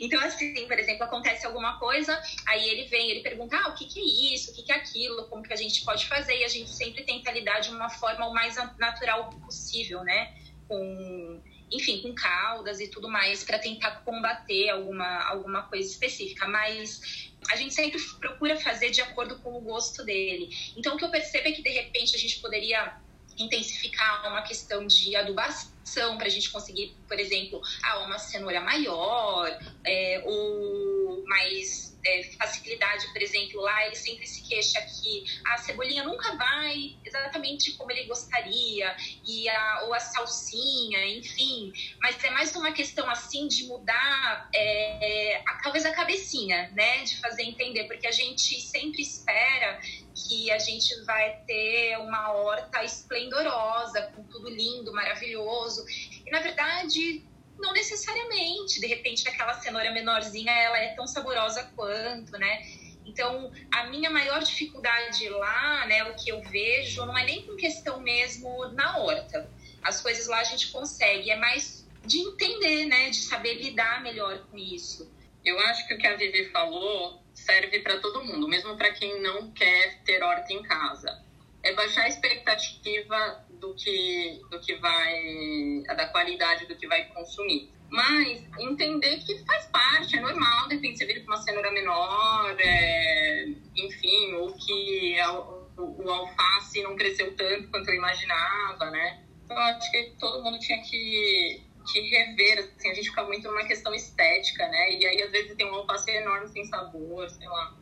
então, 0.00 0.20
assim, 0.20 0.66
por 0.66 0.78
exemplo, 0.78 1.04
acontece 1.04 1.46
alguma 1.46 1.78
coisa, 1.78 2.20
aí 2.46 2.68
ele 2.68 2.84
vem, 2.84 3.10
ele 3.10 3.20
pergunta, 3.20 3.56
ah, 3.56 3.68
o 3.68 3.74
que, 3.74 3.86
que 3.86 4.00
é 4.00 4.34
isso, 4.34 4.50
o 4.50 4.54
que, 4.54 4.62
que 4.62 4.72
é 4.72 4.76
aquilo, 4.76 5.24
como 5.28 5.42
que 5.42 5.52
a 5.52 5.56
gente 5.56 5.84
pode 5.84 6.06
fazer, 6.06 6.38
e 6.38 6.44
a 6.44 6.48
gente 6.48 6.70
sempre 6.70 7.04
tenta 7.04 7.30
lidar 7.30 7.60
de 7.60 7.70
uma 7.70 7.90
forma 7.90 8.26
o 8.26 8.32
mais 8.32 8.56
natural 8.78 9.30
possível, 9.44 10.02
né? 10.02 10.34
Com, 10.66 11.42
enfim, 11.70 12.00
com 12.00 12.14
caudas 12.14 12.80
e 12.80 12.88
tudo 12.88 13.08
mais, 13.08 13.44
para 13.44 13.58
tentar 13.58 14.02
combater 14.04 14.70
alguma, 14.70 15.24
alguma 15.24 15.62
coisa 15.62 15.88
específica, 15.88 16.48
mas 16.48 17.30
a 17.50 17.56
gente 17.56 17.74
sempre 17.74 18.00
procura 18.18 18.56
fazer 18.56 18.90
de 18.90 19.00
acordo 19.00 19.38
com 19.40 19.56
o 19.56 19.60
gosto 19.60 20.04
dele. 20.04 20.48
Então, 20.76 20.94
o 20.94 20.98
que 20.98 21.04
eu 21.04 21.10
percebo 21.10 21.48
é 21.48 21.52
que, 21.52 21.62
de 21.62 21.70
repente, 21.70 22.16
a 22.16 22.18
gente 22.18 22.40
poderia 22.40 23.00
intensificar 23.38 24.28
uma 24.28 24.42
questão 24.42 24.86
de 24.86 25.14
adubação 25.16 26.16
para 26.16 26.26
a 26.26 26.30
gente 26.30 26.50
conseguir, 26.50 26.96
por 27.06 27.18
exemplo, 27.18 27.60
ah, 27.82 28.00
uma 28.00 28.18
cenoura 28.18 28.60
maior 28.60 29.48
é, 29.84 30.22
ou 30.24 31.24
mais 31.26 31.97
é, 32.08 32.22
facilidade, 32.38 33.06
por 33.12 33.20
exemplo, 33.20 33.60
lá 33.60 33.86
ele 33.86 33.96
sempre 33.96 34.26
se 34.26 34.42
queixa 34.42 34.80
que 34.80 35.24
a 35.46 35.58
cebolinha 35.58 36.04
nunca 36.04 36.34
vai 36.36 36.96
exatamente 37.04 37.72
como 37.72 37.90
ele 37.90 38.04
gostaria, 38.04 38.96
e 39.26 39.48
a, 39.48 39.82
ou 39.84 39.94
a 39.94 40.00
salsinha, 40.00 41.06
enfim. 41.06 41.72
Mas 42.00 42.22
é 42.24 42.30
mais 42.30 42.54
uma 42.56 42.72
questão 42.72 43.08
assim 43.10 43.46
de 43.46 43.64
mudar 43.64 44.48
é, 44.54 45.42
a, 45.46 45.60
talvez 45.62 45.84
a 45.84 45.92
cabecinha, 45.92 46.70
né? 46.74 47.04
De 47.04 47.16
fazer 47.20 47.42
entender, 47.42 47.84
porque 47.84 48.06
a 48.06 48.12
gente 48.12 48.60
sempre 48.60 49.02
espera 49.02 49.80
que 50.14 50.50
a 50.50 50.58
gente 50.58 50.94
vai 51.04 51.38
ter 51.46 51.96
uma 51.98 52.32
horta 52.32 52.82
esplendorosa, 52.82 54.02
com 54.14 54.22
tudo 54.24 54.48
lindo, 54.50 54.92
maravilhoso. 54.92 55.84
E 56.26 56.30
na 56.30 56.40
verdade, 56.40 57.24
não 57.58 57.72
necessariamente. 57.72 58.80
De 58.80 58.86
repente, 58.86 59.28
aquela 59.28 59.54
cenoura 59.54 59.90
menorzinha, 59.92 60.52
ela 60.52 60.78
é 60.78 60.94
tão 60.94 61.06
saborosa 61.06 61.70
quanto, 61.74 62.32
né? 62.32 62.62
Então, 63.04 63.50
a 63.72 63.84
minha 63.86 64.10
maior 64.10 64.42
dificuldade 64.42 65.28
lá, 65.30 65.86
né, 65.86 66.04
o 66.04 66.14
que 66.14 66.30
eu 66.30 66.42
vejo, 66.42 67.04
não 67.06 67.16
é 67.16 67.24
nem 67.24 67.46
com 67.46 67.56
questão 67.56 68.00
mesmo 68.00 68.68
na 68.72 68.98
horta. 68.98 69.50
As 69.82 70.00
coisas 70.00 70.26
lá 70.26 70.40
a 70.40 70.44
gente 70.44 70.70
consegue, 70.70 71.30
é 71.30 71.36
mais 71.36 71.86
de 72.04 72.18
entender, 72.18 72.84
né, 72.84 73.08
de 73.10 73.16
saber 73.16 73.54
lidar 73.54 74.02
melhor 74.02 74.46
com 74.46 74.58
isso. 74.58 75.10
Eu 75.44 75.58
acho 75.60 75.86
que 75.86 75.94
o 75.94 75.98
que 75.98 76.06
a 76.06 76.16
Vivi 76.16 76.50
falou 76.50 77.22
serve 77.32 77.80
para 77.80 77.98
todo 77.98 78.24
mundo, 78.24 78.46
mesmo 78.46 78.76
para 78.76 78.92
quem 78.92 79.20
não 79.22 79.50
quer 79.52 80.02
ter 80.04 80.22
horta 80.22 80.52
em 80.52 80.62
casa. 80.62 81.24
É 81.68 81.74
baixar 81.74 82.04
a 82.04 82.08
expectativa 82.08 83.44
do 83.60 83.74
que, 83.74 84.40
do 84.50 84.58
que 84.58 84.74
vai, 84.76 85.82
da 85.86 86.06
qualidade 86.06 86.64
do 86.64 86.74
que 86.74 86.86
vai 86.86 87.04
consumir. 87.08 87.70
Mas 87.90 88.42
entender 88.58 89.18
que 89.18 89.44
faz 89.44 89.66
parte, 89.66 90.16
é 90.16 90.20
normal, 90.20 90.68
de 90.68 90.76
repente 90.76 90.98
você 90.98 91.04
vir 91.04 91.24
com 91.24 91.30
uma 91.30 91.36
cenoura 91.36 91.70
menor, 91.70 92.56
é, 92.58 93.48
enfim, 93.76 94.32
ou 94.34 94.54
que 94.54 95.20
a, 95.20 95.32
o, 95.32 95.68
o, 95.76 96.10
alface 96.10 96.82
não 96.82 96.96
cresceu 96.96 97.34
tanto 97.36 97.68
quanto 97.68 97.90
eu 97.90 97.96
imaginava, 97.96 98.90
né? 98.90 99.22
Então, 99.44 99.54
eu 99.54 99.62
acho 99.62 99.90
que 99.90 100.12
todo 100.18 100.42
mundo 100.42 100.58
tinha 100.58 100.82
que, 100.82 101.62
que 101.92 102.00
rever, 102.00 102.58
assim, 102.60 102.90
a 102.90 102.94
gente 102.94 103.10
fica 103.10 103.24
muito 103.24 103.46
numa 103.46 103.66
questão 103.66 103.94
estética, 103.94 104.66
né? 104.68 104.92
E 104.92 105.06
aí, 105.06 105.22
às 105.22 105.30
vezes, 105.30 105.54
tem 105.54 105.66
um 105.66 105.74
alface 105.74 106.10
enorme 106.10 106.48
sem 106.48 106.64
sabor, 106.64 107.28
sei 107.28 107.46
lá. 107.46 107.74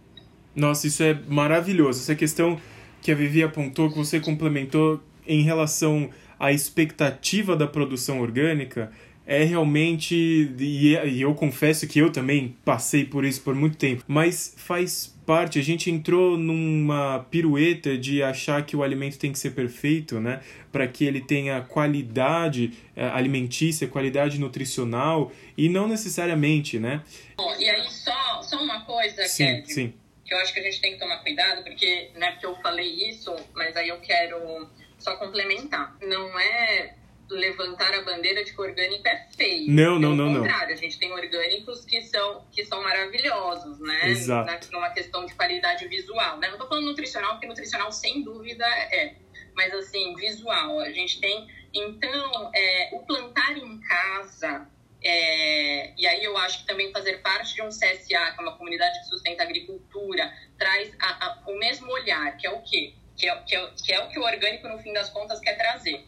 Nossa, 0.57 0.87
isso 0.87 1.03
é 1.03 1.15
maravilhoso. 1.15 2.01
Essa 2.01 2.15
questão 2.15 2.61
que 3.01 3.13
a 3.13 3.15
Vivi 3.15 3.43
apontou, 3.43 3.91
que 3.91 3.97
você 3.97 4.21
complementou 4.21 5.01
em 5.27 5.43
relação 5.43 6.11
à 6.39 6.53
expectativa 6.53 7.57
da 7.57 7.67
produção 7.67 8.21
orgânica, 8.21 8.93
é 9.27 9.43
realmente. 9.43 10.15
E 10.59 11.21
eu 11.21 11.35
confesso 11.35 11.87
que 11.87 11.99
eu 11.99 12.11
também 12.11 12.57
passei 12.65 13.05
por 13.05 13.25
isso 13.25 13.43
por 13.43 13.55
muito 13.55 13.77
tempo, 13.77 14.05
mas 14.07 14.55
faz 14.57 15.15
parte. 15.27 15.59
A 15.59 15.63
gente 15.63 15.91
entrou 15.91 16.39
numa 16.39 17.27
pirueta 17.31 17.99
de 17.99 18.23
achar 18.23 18.65
que 18.65 18.77
o 18.77 18.83
alimento 18.83 19.19
tem 19.19 19.33
que 19.33 19.39
ser 19.39 19.51
perfeito, 19.51 20.21
né? 20.21 20.41
Para 20.71 20.87
que 20.87 21.05
ele 21.05 21.21
tenha 21.21 21.61
qualidade 21.63 22.73
é, 22.95 23.09
alimentícia, 23.09 23.89
qualidade 23.89 24.39
nutricional, 24.39 25.33
e 25.59 25.69
não 25.69 25.89
necessariamente, 25.89 26.79
né? 26.79 27.03
Bom, 27.37 27.53
e 27.59 27.69
aí, 27.69 27.91
só, 27.91 28.43
só 28.43 28.63
uma 28.63 28.83
coisa 28.83 29.27
sim, 29.27 29.63
que, 29.63 29.73
sim. 29.73 29.93
Que 30.27 30.35
eu 30.35 30.39
acho 30.39 30.53
que 30.53 30.61
a 30.61 30.63
gente 30.63 30.81
tem 30.81 30.93
que 30.93 30.99
tomar 30.99 31.19
cuidado, 31.19 31.63
porque, 31.63 32.11
né, 32.15 32.33
porque 32.33 32.47
eu 32.47 32.57
falei 32.57 33.09
isso, 33.09 33.35
mas 33.55 33.77
aí 33.77 33.89
eu 33.89 34.01
quero 34.01 34.69
só 34.99 35.17
complementar. 35.17 35.97
Não 36.03 36.39
é 36.39 36.95
levantar 37.31 37.93
a 37.95 38.03
bandeira 38.03 38.45
de 38.45 38.53
que 38.53 38.61
orgânico 38.61 39.07
é 39.07 39.29
feio. 39.37 39.71
Não, 39.71 39.99
não, 39.99 40.15
não, 40.15 40.31
não. 40.31 40.41
contrário, 40.41 40.75
a 40.75 40.77
gente 40.77 40.99
tem 40.99 41.13
orgânicos 41.13 41.85
que 41.85 42.03
são, 42.03 42.45
que 42.53 42.65
são 42.65 42.83
maravilhosos, 42.83 43.79
né? 43.81 44.11
Exato. 44.11 44.51
Na, 44.51 44.61
numa 44.73 44.91
questão 44.91 45.25
de 45.27 45.35
qualidade 45.35 45.87
visual, 45.89 46.39
né? 46.39 46.49
Não 46.51 46.59
tô 46.59 46.69
falando 46.69 46.87
nutricional, 46.87 47.33
porque 47.33 47.47
nutricional 47.47 47.91
sem 47.93 48.23
dúvida 48.23 48.65
é. 48.65 49.15
Mas 49.55 49.73
assim, 49.75 50.15
visual, 50.15 50.81
a 50.81 50.91
gente 50.91 51.21
tem. 51.21 51.49
Então, 51.73 52.51
é, 52.55 52.91
o 52.93 53.01
plantar 53.01 53.57
em 53.57 53.81
casa, 53.81 54.67
é, 55.03 55.93
e 55.97 56.07
aí 56.07 56.25
eu 56.25 56.37
acho 56.39 56.61
que 56.61 56.67
também 56.67 56.93
fazer 56.93 57.19
parte 57.23 57.55
de 57.55 57.63
um 57.63 57.69
CSA, 57.69 57.99
que 58.07 58.15
é 58.15 58.41
uma 58.41 58.57
comunidade 58.57 58.99
que 59.01 59.07
sustenta 59.07 59.43
a 59.43 59.47
agricultura, 59.47 60.33
traz 60.59 60.95
a, 61.01 61.27
a, 61.27 61.43
o 61.47 61.59
mesmo 61.59 61.91
olhar, 61.93 62.37
que 62.37 62.47
é 62.47 62.51
o 62.51 62.61
quê? 62.63 62.95
Que 63.17 63.29
é, 63.29 63.37
que, 63.43 63.57
é, 63.57 63.71
que 63.71 63.93
é 63.93 64.01
o 64.05 64.09
que 64.09 64.19
o 64.19 64.23
orgânico, 64.23 64.69
no 64.69 64.79
fim 64.79 64.93
das 64.93 65.09
contas, 65.11 65.41
quer 65.41 65.57
trazer 65.57 66.07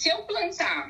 se 0.00 0.08
eu 0.08 0.22
plantar 0.22 0.88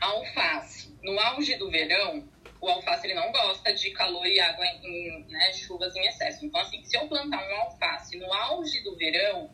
alface 0.00 0.94
no 1.02 1.18
auge 1.18 1.56
do 1.56 1.68
verão, 1.68 2.28
o 2.60 2.68
alface 2.68 3.06
ele 3.06 3.14
não 3.14 3.32
gosta 3.32 3.74
de 3.74 3.90
calor 3.90 4.24
e 4.26 4.38
água 4.38 4.64
em, 4.84 5.24
né, 5.28 5.52
chuvas 5.52 5.96
em 5.96 6.06
excesso. 6.06 6.44
Então, 6.44 6.60
assim, 6.60 6.84
se 6.84 6.96
eu 6.96 7.08
plantar 7.08 7.42
um 7.42 7.54
alface 7.62 8.16
no 8.18 8.32
auge 8.32 8.82
do 8.84 8.96
verão, 8.96 9.50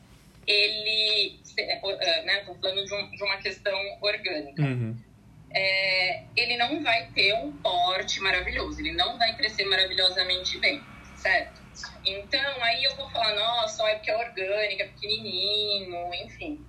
ele, 0.47 1.41
é, 1.57 2.23
né, 2.25 2.45
tô 2.45 2.55
falando 2.57 2.85
de, 2.85 2.95
um, 2.95 3.11
de 3.11 3.23
uma 3.25 3.39
questão 3.39 3.79
orgânica, 4.03 4.63
uhum. 4.63 4.97
É, 5.51 6.25
ele 6.37 6.57
não 6.57 6.83
vai 6.83 7.11
ter 7.13 7.35
um 7.35 7.53
porte 7.59 8.21
maravilhoso, 8.21 8.81
ele 8.81 8.93
não 8.93 9.19
vai 9.19 9.35
crescer 9.37 9.65
maravilhosamente 9.65 10.59
bem, 10.59 10.83
certo? 11.17 11.61
Então, 12.05 12.63
aí 12.63 12.85
eu 12.85 12.95
vou 12.97 13.09
falar, 13.11 13.35
nossa, 13.35 13.89
é 13.89 13.97
porque 13.97 14.11
é 14.11 14.17
orgânica, 14.17 14.85
é 14.85 14.89
pequenininho, 14.89 16.15
enfim. 16.15 16.65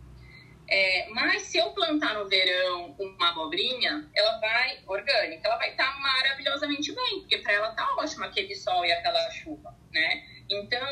É, 0.69 1.07
mas 1.11 1.43
se 1.43 1.57
eu 1.57 1.69
plantar 1.71 2.15
no 2.15 2.27
verão 2.27 2.93
uma 2.99 3.29
abobrinha, 3.29 4.09
ela 4.13 4.37
vai 4.39 4.79
orgânica, 4.85 5.47
ela 5.47 5.57
vai 5.57 5.69
estar 5.69 5.93
tá 5.93 5.99
maravilhosamente 5.99 6.93
bem, 6.93 7.19
porque 7.21 7.37
para 7.37 7.53
ela 7.53 7.71
tá 7.71 7.87
ótimo 7.97 8.25
aquele 8.25 8.53
sol 8.53 8.85
e 8.85 8.91
aquela 8.91 9.29
chuva, 9.31 9.73
né? 9.93 10.25
Então, 10.49 10.85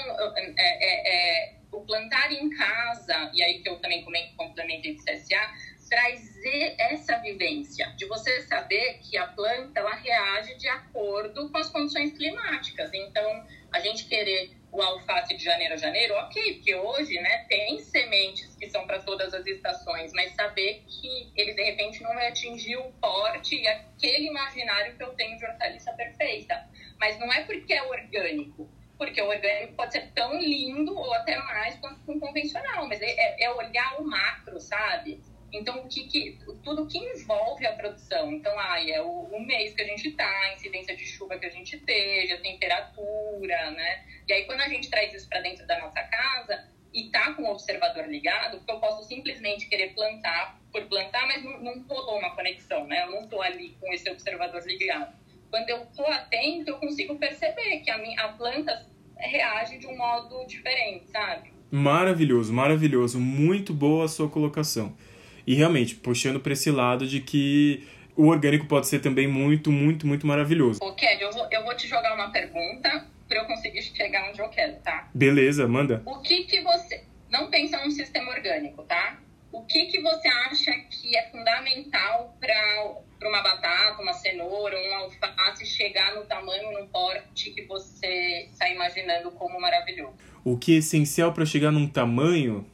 é, 0.57 0.57
é, 0.57 1.49
é, 1.49 1.55
o 1.71 1.81
plantar 1.81 2.31
em 2.31 2.49
casa, 2.51 3.31
e 3.33 3.43
aí 3.43 3.61
que 3.61 3.67
eu 3.67 3.77
também 3.79 4.05
complementei 4.37 4.95
do 4.95 5.03
CSA, 5.03 5.53
trazer 5.89 6.75
essa 6.79 7.17
vivência 7.17 7.87
de 7.95 8.05
você 8.05 8.41
saber 8.43 8.99
que 8.99 9.17
a 9.17 9.27
planta 9.27 9.79
ela 9.79 9.95
reage 9.95 10.55
de 10.55 10.67
acordo 10.67 11.49
com 11.49 11.57
as 11.57 11.69
condições 11.69 12.11
climáticas. 12.13 12.91
Então, 12.93 13.45
a 13.71 13.79
gente 13.79 14.05
querer 14.05 14.55
o 14.71 14.81
alface 14.81 15.37
de 15.37 15.43
janeiro 15.43 15.73
a 15.73 15.77
janeiro, 15.77 16.13
ok, 16.15 16.55
porque 16.55 16.75
hoje, 16.75 17.13
né, 17.21 17.45
tem 17.47 17.79
sementes 17.79 18.55
que 18.55 18.69
são 18.69 18.85
para 18.85 18.99
todas 18.99 19.33
as 19.33 19.45
estações, 19.45 20.11
mas 20.13 20.35
saber 20.35 20.83
que 20.85 21.31
ele 21.35 21.53
de 21.53 21.63
repente 21.63 22.03
não 22.03 22.13
vai 22.13 22.27
atingir 22.27 22.75
o 22.75 22.91
porte 22.93 23.55
e 23.55 23.67
aquele 23.67 24.27
imaginário 24.27 24.97
que 24.97 25.03
eu 25.03 25.13
tenho 25.13 25.37
de 25.37 25.45
hortaliça 25.45 25.93
perfeita. 25.93 26.67
Mas 26.99 27.17
não 27.19 27.31
é 27.31 27.45
porque 27.45 27.73
é 27.73 27.83
orgânico, 27.83 28.69
porque 28.97 29.21
o 29.21 29.29
orgânico 29.29 29.73
pode 29.75 29.93
ser 29.93 30.11
tão 30.13 30.37
lindo 30.39 30.93
ou 30.93 31.13
até 31.13 31.37
mais 31.37 31.75
quanto 31.75 32.11
um 32.11 32.19
convencional, 32.19 32.85
mas 32.87 33.01
é, 33.01 33.43
é 33.43 33.49
olhar 33.51 34.01
o 34.01 34.03
macro, 34.03 34.59
sabe? 34.59 35.21
Então, 35.55 35.79
o 35.79 35.87
que, 35.87 36.03
que, 36.07 36.37
tudo 36.63 36.85
que 36.85 36.97
envolve 36.97 37.65
a 37.65 37.73
produção. 37.73 38.31
Então, 38.31 38.53
ah, 38.59 38.79
é 38.85 39.01
o, 39.01 39.23
o, 39.23 39.39
mês 39.45 39.73
que 39.73 39.81
a 39.81 39.85
gente 39.85 40.09
está, 40.09 40.27
a 40.27 40.53
incidência 40.53 40.95
de 40.95 41.05
chuva 41.05 41.37
que 41.37 41.45
a 41.45 41.49
gente 41.49 41.77
teve, 41.79 42.33
a 42.33 42.41
temperatura, 42.41 43.71
né? 43.71 44.05
E 44.27 44.33
aí, 44.33 44.45
quando 44.45 44.61
a 44.61 44.67
gente 44.67 44.89
traz 44.89 45.13
isso 45.13 45.29
para 45.29 45.41
dentro 45.41 45.65
da 45.65 45.79
nossa 45.79 46.01
casa 46.03 46.67
e 46.93 47.09
tá 47.09 47.33
com 47.33 47.43
o 47.43 47.51
observador 47.51 48.07
ligado, 48.07 48.57
porque 48.57 48.71
eu 48.71 48.79
posso 48.79 49.07
simplesmente 49.07 49.67
querer 49.67 49.93
plantar 49.93 50.59
por 50.71 50.85
plantar, 50.85 51.25
mas 51.27 51.43
não, 51.43 51.59
não 51.61 51.81
rolou 51.87 52.19
uma 52.19 52.35
conexão, 52.35 52.85
né? 52.85 53.03
Eu 53.03 53.11
não 53.11 53.23
estou 53.23 53.41
ali 53.41 53.77
com 53.79 53.91
esse 53.93 54.09
observador 54.09 54.61
ligado. 54.65 55.15
Quando 55.49 55.69
eu 55.69 55.83
estou 55.83 56.05
atento, 56.07 56.69
eu 56.69 56.77
consigo 56.79 57.17
perceber 57.17 57.79
que 57.79 57.89
a, 57.89 57.97
minha, 57.97 58.21
a 58.21 58.33
planta 58.33 58.85
reage 59.17 59.77
de 59.77 59.87
um 59.87 59.95
modo 59.95 60.45
diferente, 60.45 61.07
sabe? 61.07 61.53
Maravilhoso, 61.71 62.53
maravilhoso. 62.53 63.19
Muito 63.19 63.73
boa 63.73 64.05
a 64.05 64.07
sua 64.07 64.29
colocação. 64.29 64.95
E 65.45 65.55
realmente, 65.55 65.95
puxando 65.95 66.39
para 66.39 66.53
esse 66.53 66.71
lado 66.71 67.07
de 67.07 67.19
que 67.21 67.87
o 68.15 68.27
orgânico 68.27 68.65
pode 68.65 68.87
ser 68.87 68.99
também 68.99 69.27
muito, 69.27 69.71
muito, 69.71 70.07
muito 70.07 70.25
maravilhoso. 70.25 70.79
Ô, 70.81 70.93
Ked, 70.93 71.21
eu 71.21 71.31
vou, 71.31 71.47
eu 71.51 71.63
vou 71.63 71.75
te 71.75 71.87
jogar 71.87 72.15
uma 72.15 72.31
pergunta 72.31 73.07
para 73.27 73.39
eu 73.39 73.45
conseguir 73.45 73.81
chegar 73.81 74.29
onde 74.29 74.39
eu 74.39 74.47
quero, 74.49 74.75
tá? 74.81 75.09
Beleza, 75.13 75.67
manda. 75.67 76.01
O 76.05 76.19
que 76.21 76.43
que 76.45 76.61
você... 76.61 77.03
Não 77.29 77.49
pensa 77.49 77.77
num 77.83 77.91
sistema 77.91 78.31
orgânico, 78.31 78.83
tá? 78.83 79.19
O 79.51 79.63
que 79.63 79.85
que 79.85 80.01
você 80.01 80.27
acha 80.27 80.71
que 80.89 81.15
é 81.15 81.29
fundamental 81.29 82.37
para 82.39 83.27
uma 83.27 83.41
batata, 83.41 84.01
uma 84.01 84.13
cenoura, 84.13 84.77
um 84.77 84.95
alface 84.95 85.65
chegar 85.65 86.13
no 86.15 86.25
tamanho, 86.25 86.71
no 86.79 86.87
porte 86.87 87.51
que 87.51 87.63
você 87.63 88.47
está 88.51 88.69
imaginando 88.69 89.31
como 89.31 89.59
maravilhoso? 89.59 90.13
O 90.43 90.57
que 90.57 90.75
é 90.75 90.77
essencial 90.77 91.33
para 91.33 91.45
chegar 91.45 91.71
num 91.71 91.87
tamanho 91.87 92.65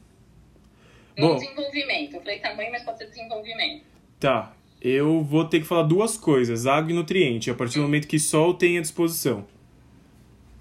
Bom, 1.18 1.36
desenvolvimento. 1.36 2.14
Eu 2.14 2.20
falei 2.20 2.38
tamanho, 2.38 2.70
mas 2.70 2.82
pode 2.82 2.98
ser 2.98 3.06
desenvolvimento. 3.06 3.84
Tá. 4.18 4.54
Eu 4.80 5.22
vou 5.22 5.44
ter 5.44 5.60
que 5.60 5.66
falar 5.66 5.84
duas 5.84 6.16
coisas: 6.16 6.66
água 6.66 6.90
e 6.90 6.94
nutriente, 6.94 7.50
a 7.50 7.54
partir 7.54 7.76
do 7.76 7.82
momento 7.82 8.08
que 8.08 8.18
sol 8.18 8.54
tem 8.54 8.78
à 8.78 8.80
disposição. 8.80 9.46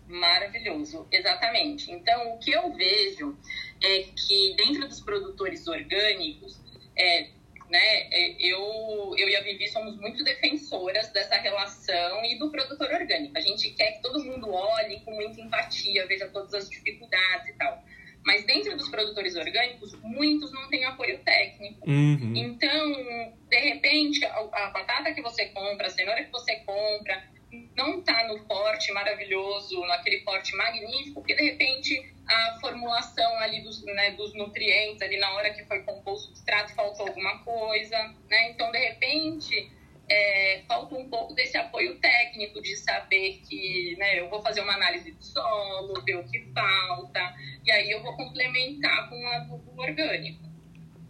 Maravilhoso, 0.08 1.08
exatamente. 1.12 1.90
Então, 1.90 2.34
o 2.34 2.38
que 2.38 2.52
eu 2.52 2.72
vejo 2.74 3.36
é 3.82 4.04
que 4.04 4.56
dentro 4.58 4.88
dos 4.88 5.00
produtores 5.00 5.66
orgânicos, 5.68 6.60
é, 6.98 7.30
né, 7.70 8.10
é, 8.12 8.36
eu, 8.40 9.16
eu 9.18 9.30
e 9.30 9.36
a 9.38 9.42
Vivi 9.42 9.70
somos 9.70 9.96
muito 9.98 10.22
defensoras 10.24 11.10
dessa 11.14 11.38
relação 11.38 12.26
e 12.26 12.38
do 12.38 12.52
produtor 12.52 12.92
orgânico. 12.92 13.38
A 13.38 13.42
gente 13.42 13.70
quer 13.72 13.94
que 13.94 14.02
todo 14.02 14.24
mundo 14.24 14.54
olhe 14.54 15.00
com 15.00 15.12
muita 15.12 15.40
empatia, 15.40 16.06
veja 16.06 16.28
todas 16.28 16.54
as 16.54 16.70
dificuldades 16.70 17.48
e 17.48 17.54
tal. 17.54 17.82
Mas 18.26 18.46
dentro 18.46 18.78
dos 18.78 18.90
produtores 18.90 19.36
orgânicos, 19.36 19.94
muitos 20.02 20.52
não 20.52 20.70
têm 20.70 20.86
apoio 20.86 21.20
técnico. 21.20 21.90
Uhum. 21.90 22.34
Então, 22.36 23.34
de 23.50 23.58
repente, 23.58 24.24
a, 24.26 24.38
a, 24.38 24.70
batata 24.70 25.14
que 25.14 25.22
você 25.22 25.46
compra, 25.48 25.88
a 25.88 25.90
cenoura 25.90 26.24
que 26.24 26.32
você 26.32 26.58
compra, 26.58 27.32
não 27.76 28.00
está 28.00 28.28
no 28.28 28.40
porte 28.46 28.92
maravilhoso, 28.94 29.82
naquele 29.82 30.20
porte 30.20 30.56
magnífico, 30.56 31.16
porque 31.16 31.36
de 31.36 31.44
repente 31.44 32.14
a 32.28 32.58
formulação 32.62 33.38
ali 33.40 33.62
dos, 33.62 33.84
né, 33.84 34.12
dos 34.12 34.34
nutrientes, 34.36 35.02
ali 35.02 35.18
na 35.18 35.32
hora 35.34 35.54
que 35.54 35.66
foi 35.66 35.82
composto 35.84 36.28
o 36.28 36.28
substrato, 36.30 36.74
faltou 36.74 37.08
alguma 37.08 37.40
coisa, 37.40 37.98
né? 38.30 38.52
Então, 38.52 38.72
de 38.72 38.78
repente, 38.78 39.72
é, 40.12 40.62
falta 40.68 40.96
um 40.96 41.08
pouco 41.08 41.34
desse 41.34 41.58
apoio 41.58 41.96
técnico 41.96 42.62
de 42.62 42.76
saber 42.76 43.42
que 43.48 43.96
né, 43.98 44.20
eu 44.20 44.30
vou 44.30 44.42
fazer 44.42 44.60
uma 44.62 44.74
análise 44.74 45.12
do 45.12 45.24
solo, 45.24 46.02
ver 46.04 46.18
o 46.18 46.24
que 46.26 46.46
falta, 46.54 47.34
e 47.66 47.72
aí 47.72 47.90
eu 47.90 48.04
vou 48.04 48.16
complementar 48.18 49.10
com 49.10 49.16
um 49.16 49.28
adubo 49.28 49.82
orgânico. 49.82 50.52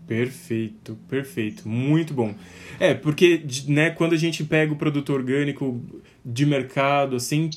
Perfeito, 0.07 0.95
perfeito, 1.09 1.67
muito 1.67 2.13
bom. 2.13 2.35
É, 2.79 2.93
porque 2.93 3.43
né, 3.67 3.89
quando 3.91 4.13
a 4.13 4.17
gente 4.17 4.43
pega 4.43 4.71
o 4.71 4.75
produto 4.75 5.13
orgânico 5.13 5.81
de 6.23 6.45
mercado, 6.45 7.15
assim, 7.15 7.49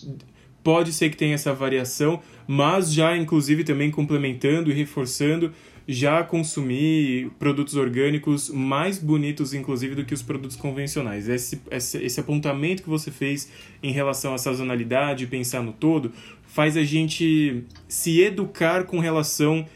pode 0.63 0.93
ser 0.93 1.11
que 1.11 1.17
tenha 1.17 1.35
essa 1.35 1.53
variação, 1.53 2.23
mas 2.47 2.93
já 2.93 3.17
inclusive 3.17 3.65
também 3.65 3.91
complementando 3.91 4.71
e 4.71 4.75
reforçando 4.75 5.53
já 5.87 6.23
consumir 6.23 7.31
produtos 7.39 7.77
orgânicos 7.77 8.49
mais 8.49 8.99
bonitos, 8.99 9.53
inclusive, 9.53 9.95
do 9.95 10.05
que 10.05 10.15
os 10.15 10.23
produtos 10.23 10.57
convencionais. 10.57 11.29
Esse, 11.29 11.61
esse, 11.71 11.99
esse 11.99 12.21
apontamento 12.21 12.83
que 12.83 12.89
você 12.89 13.11
fez 13.11 13.51
em 13.83 13.93
relação 13.93 14.33
à 14.35 14.39
sazonalidade, 14.39 15.27
pensar 15.27 15.63
no 15.63 15.73
todo, 15.73 16.11
faz 16.47 16.77
a 16.77 16.85
gente 16.85 17.65
se 17.87 18.21
educar 18.21 18.85
com 18.85 18.99
relação 18.99 19.67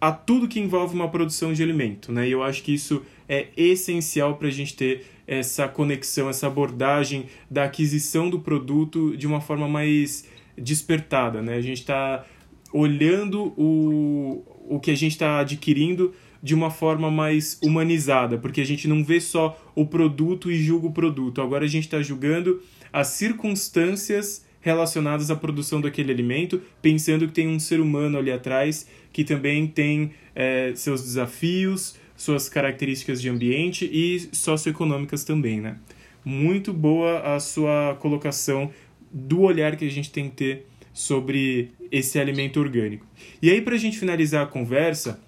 a 0.00 0.10
tudo 0.10 0.48
que 0.48 0.58
envolve 0.58 0.94
uma 0.94 1.08
produção 1.08 1.52
de 1.52 1.62
alimento. 1.62 2.10
Né? 2.10 2.28
E 2.28 2.32
eu 2.32 2.42
acho 2.42 2.62
que 2.62 2.72
isso 2.72 3.02
é 3.28 3.48
essencial 3.56 4.36
para 4.36 4.48
a 4.48 4.50
gente 4.50 4.74
ter 4.74 5.04
essa 5.26 5.68
conexão, 5.68 6.28
essa 6.30 6.46
abordagem 6.46 7.26
da 7.50 7.64
aquisição 7.64 8.30
do 8.30 8.40
produto 8.40 9.16
de 9.16 9.26
uma 9.26 9.40
forma 9.40 9.68
mais 9.68 10.26
despertada. 10.56 11.42
Né? 11.42 11.54
A 11.54 11.60
gente 11.60 11.80
está 11.80 12.24
olhando 12.72 13.52
o, 13.56 14.42
o 14.70 14.78
que 14.78 14.90
a 14.90 14.94
gente 14.94 15.12
está 15.12 15.40
adquirindo 15.40 16.14
de 16.42 16.54
uma 16.54 16.70
forma 16.70 17.10
mais 17.10 17.58
humanizada, 17.62 18.38
porque 18.38 18.60
a 18.60 18.64
gente 18.64 18.88
não 18.88 19.04
vê 19.04 19.20
só 19.20 19.60
o 19.74 19.84
produto 19.84 20.50
e 20.50 20.62
julga 20.62 20.86
o 20.86 20.92
produto. 20.92 21.42
Agora 21.42 21.64
a 21.64 21.68
gente 21.68 21.84
está 21.84 22.00
julgando 22.00 22.62
as 22.92 23.08
circunstâncias 23.08 24.46
relacionadas 24.60 25.30
à 25.30 25.36
produção 25.36 25.80
daquele 25.80 26.12
alimento, 26.12 26.62
pensando 26.80 27.26
que 27.26 27.34
tem 27.34 27.48
um 27.48 27.58
ser 27.58 27.80
humano 27.80 28.16
ali 28.16 28.30
atrás 28.30 28.86
que 29.12 29.24
também 29.24 29.66
tem 29.66 30.12
é, 30.34 30.72
seus 30.74 31.02
desafios, 31.02 31.96
suas 32.16 32.48
características 32.48 33.20
de 33.20 33.28
ambiente 33.28 33.88
e 33.92 34.28
socioeconômicas 34.32 35.24
também, 35.24 35.60
né? 35.60 35.76
Muito 36.24 36.72
boa 36.72 37.34
a 37.34 37.40
sua 37.40 37.96
colocação 37.98 38.70
do 39.10 39.40
olhar 39.40 39.74
que 39.76 39.84
a 39.84 39.90
gente 39.90 40.12
tem 40.12 40.28
que 40.28 40.36
ter 40.36 40.66
sobre 41.00 41.72
esse 41.90 42.18
alimento 42.18 42.60
orgânico. 42.60 43.06
E 43.40 43.50
aí, 43.50 43.60
para 43.62 43.74
a 43.74 43.78
gente 43.78 43.98
finalizar 43.98 44.42
a 44.44 44.46
conversa, 44.46 45.20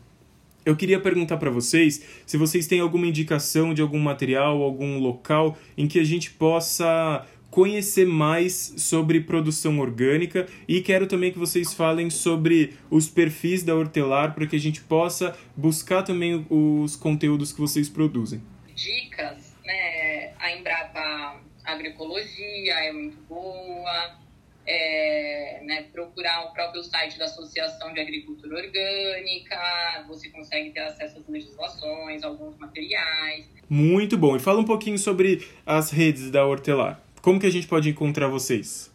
eu 0.64 0.76
queria 0.76 1.00
perguntar 1.00 1.38
para 1.38 1.50
vocês 1.50 2.04
se 2.26 2.36
vocês 2.36 2.66
têm 2.66 2.80
alguma 2.80 3.06
indicação 3.06 3.72
de 3.72 3.80
algum 3.80 3.98
material, 3.98 4.62
algum 4.62 4.98
local 4.98 5.58
em 5.76 5.88
que 5.88 5.98
a 5.98 6.04
gente 6.04 6.30
possa 6.32 7.26
conhecer 7.50 8.06
mais 8.06 8.74
sobre 8.76 9.20
produção 9.20 9.78
orgânica 9.78 10.46
e 10.68 10.80
quero 10.80 11.06
também 11.06 11.32
que 11.32 11.38
vocês 11.38 11.74
falem 11.74 12.08
sobre 12.08 12.74
os 12.90 13.08
perfis 13.08 13.62
da 13.62 13.74
Hortelar 13.74 14.34
para 14.34 14.46
que 14.46 14.56
a 14.56 14.60
gente 14.60 14.80
possa 14.82 15.36
buscar 15.56 16.02
também 16.02 16.46
os 16.48 16.96
conteúdos 16.96 17.52
que 17.52 17.60
vocês 17.60 17.88
produzem. 17.88 18.42
Dicas, 18.74 19.54
né? 19.64 20.32
A 20.38 20.56
Embrapa 20.56 21.40
Agroecologia 21.64 22.74
é 22.74 22.92
muito 22.92 23.18
boa 23.28 24.22
é, 24.66 25.60
né, 25.64 25.82
procurar 25.92 26.46
o 26.46 26.52
próprio 26.52 26.82
site 26.84 27.18
da 27.18 27.24
Associação 27.24 27.92
de 27.92 28.00
Agricultura 28.00 28.56
Orgânica, 28.56 30.04
você 30.06 30.28
consegue 30.30 30.70
ter 30.70 30.80
acesso 30.80 31.18
às 31.18 31.28
legislações, 31.28 32.22
alguns 32.22 32.56
materiais. 32.58 33.46
Muito 33.68 34.16
bom. 34.16 34.36
E 34.36 34.40
fala 34.40 34.60
um 34.60 34.64
pouquinho 34.64 34.98
sobre 34.98 35.46
as 35.66 35.90
redes 35.90 36.30
da 36.30 36.44
Hortelar. 36.46 37.02
Como 37.20 37.40
que 37.40 37.46
a 37.46 37.50
gente 37.50 37.66
pode 37.66 37.88
encontrar 37.88 38.28
vocês? 38.28 38.92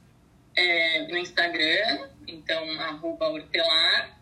É, 0.56 1.08
no 1.08 1.18
Instagram, 1.18 2.10
então, 2.28 2.70
arroba 2.80 3.30
Hortelar. 3.30 4.18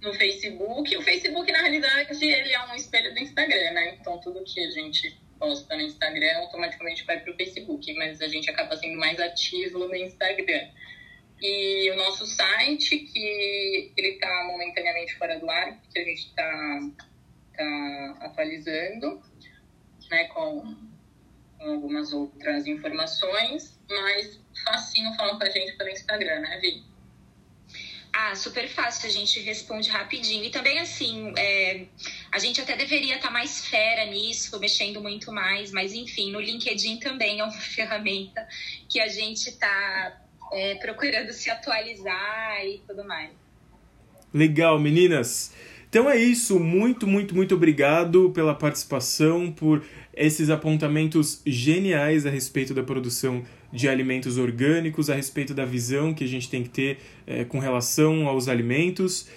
No 0.00 0.14
Facebook. 0.14 0.96
O 0.96 1.02
Facebook, 1.02 1.50
na 1.50 1.58
realidade, 1.58 2.24
ele 2.24 2.52
é 2.52 2.66
um 2.66 2.74
espelho 2.76 3.12
do 3.12 3.18
Instagram, 3.18 3.72
né? 3.72 3.96
Então, 4.00 4.18
tudo 4.18 4.44
que 4.44 4.60
a 4.60 4.70
gente 4.70 5.18
posta 5.38 5.76
no 5.76 5.82
Instagram, 5.82 6.38
automaticamente 6.38 7.04
vai 7.04 7.20
para 7.20 7.32
o 7.32 7.36
Facebook, 7.36 7.92
mas 7.94 8.20
a 8.20 8.28
gente 8.28 8.50
acaba 8.50 8.76
sendo 8.76 8.98
mais 8.98 9.18
ativo 9.20 9.78
no 9.78 9.94
Instagram. 9.94 10.68
E 11.40 11.90
o 11.92 11.96
nosso 11.96 12.26
site, 12.26 12.98
que 12.98 13.92
ele 13.96 14.08
está 14.08 14.44
momentaneamente 14.44 15.14
fora 15.16 15.38
do 15.38 15.48
ar, 15.48 15.80
porque 15.80 15.98
a 15.98 16.04
gente 16.04 16.26
está 16.26 16.80
tá 17.56 18.16
atualizando, 18.22 19.22
né, 20.10 20.24
com, 20.24 20.74
com, 21.58 21.64
algumas 21.64 22.12
outras 22.12 22.66
informações, 22.66 23.78
mas 23.88 24.40
facinho 24.64 25.14
falar 25.14 25.38
com 25.38 25.44
a 25.44 25.50
gente 25.50 25.76
pelo 25.76 25.90
Instagram, 25.90 26.40
né, 26.40 26.58
Vi? 26.60 26.82
Ah, 28.12 28.34
super 28.34 28.68
fácil, 28.68 29.08
a 29.08 29.12
gente 29.12 29.38
responde 29.40 29.90
rapidinho. 29.90 30.44
E 30.44 30.50
também, 30.50 30.78
assim, 30.78 31.32
é, 31.36 31.86
a 32.32 32.38
gente 32.38 32.60
até 32.60 32.76
deveria 32.76 33.16
estar 33.16 33.28
tá 33.28 33.32
mais 33.32 33.66
fera 33.66 34.06
nisso, 34.06 34.58
mexendo 34.58 35.00
muito 35.00 35.30
mais, 35.32 35.70
mas 35.70 35.92
enfim, 35.92 36.32
no 36.32 36.40
LinkedIn 36.40 36.98
também 36.98 37.40
é 37.40 37.44
uma 37.44 37.52
ferramenta 37.60 38.46
que 38.88 39.00
a 39.00 39.08
gente 39.08 39.48
está 39.48 40.20
é, 40.52 40.74
procurando 40.76 41.32
se 41.32 41.50
atualizar 41.50 42.64
e 42.64 42.82
tudo 42.86 43.04
mais. 43.04 43.30
Legal, 44.32 44.78
meninas! 44.78 45.52
Então 45.88 46.10
é 46.10 46.18
isso, 46.18 46.60
muito, 46.60 47.06
muito, 47.06 47.34
muito 47.34 47.54
obrigado 47.54 48.30
pela 48.30 48.54
participação, 48.54 49.50
por 49.50 49.82
esses 50.14 50.50
apontamentos 50.50 51.40
geniais 51.46 52.26
a 52.26 52.30
respeito 52.30 52.74
da 52.74 52.82
produção 52.82 53.42
de 53.72 53.88
alimentos 53.88 54.38
orgânicos, 54.38 55.10
a 55.10 55.14
respeito 55.14 55.54
da 55.54 55.64
visão 55.64 56.14
que 56.14 56.24
a 56.24 56.28
gente 56.28 56.48
tem 56.48 56.62
que 56.62 56.70
ter 56.70 56.98
é, 57.26 57.44
com 57.44 57.58
relação 57.58 58.26
aos 58.26 58.48
alimentos. 58.48 59.28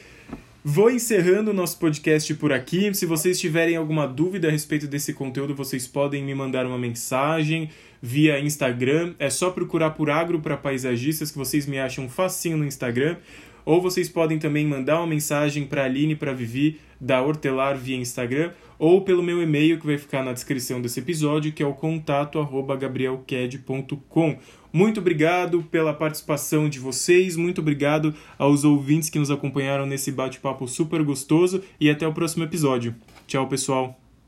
Vou 0.64 0.92
encerrando 0.92 1.50
o 1.50 1.54
nosso 1.56 1.80
podcast 1.80 2.32
por 2.36 2.54
aqui. 2.54 2.94
Se 2.94 3.08
vocês 3.08 3.40
tiverem 3.40 3.76
alguma 3.76 4.08
dúvida 4.08 4.48
a 4.48 4.52
respeito 4.52 4.88
desse 4.88 5.12
conteúdo, 5.12 5.56
vocês 5.56 5.88
podem 5.88 6.24
me 6.24 6.36
mandar 6.36 6.68
uma 6.68 6.78
mensagem 6.78 7.70
via 8.00 8.40
Instagram. 8.40 9.16
É 9.18 9.28
só 9.28 9.50
procurar 9.50 9.92
por 9.92 10.12
Agro 10.12 10.40
para 10.40 10.56
Paisagistas 10.56 11.32
que 11.32 11.38
vocês 11.38 11.66
me 11.66 11.80
acham 11.80 12.08
facinho 12.08 12.58
no 12.58 12.66
Instagram. 12.66 13.18
Ou 13.66 13.82
vocês 13.82 14.08
podem 14.10 14.40
também 14.40 14.66
mandar 14.66 14.98
uma 14.98 15.08
mensagem 15.08 15.66
para 15.66 15.84
a 15.84 15.86
Aline 15.86 16.16
para 16.16 16.34
Vivi 16.34 16.80
da 17.00 17.22
Hortelar 17.22 17.78
via 17.78 17.98
Instagram 17.98 18.52
ou 18.78 19.02
pelo 19.02 19.24
meu 19.24 19.42
e-mail 19.42 19.80
que 19.80 19.86
vai 19.86 19.98
ficar 19.98 20.24
na 20.24 20.34
descrição 20.34 20.82
desse 20.82 21.00
episódio, 21.00 21.52
que 21.52 21.64
é 21.64 21.66
o 21.66 21.74
contato@gabrielked.com. 21.74 24.38
Muito 24.74 25.00
obrigado 25.00 25.64
pela 25.64 25.94
participação 25.94 26.70
de 26.70 26.80
vocês, 26.80 27.36
muito 27.36 27.62
obrigado 27.62 28.16
aos 28.38 28.64
ouvintes 28.64 29.10
que 29.10 29.20
nos 29.20 29.30
acompanharam 29.30 29.86
nesse 29.86 30.12
bate-papo 30.12 30.68
super 30.68 31.04
gostoso 31.04 31.62
e 31.80 31.90
até 31.90 32.08
o 32.08 32.14
próximo 32.14 32.44
episódio. 32.44 32.96
Tchau, 33.28 33.48
pessoal. 33.48 34.11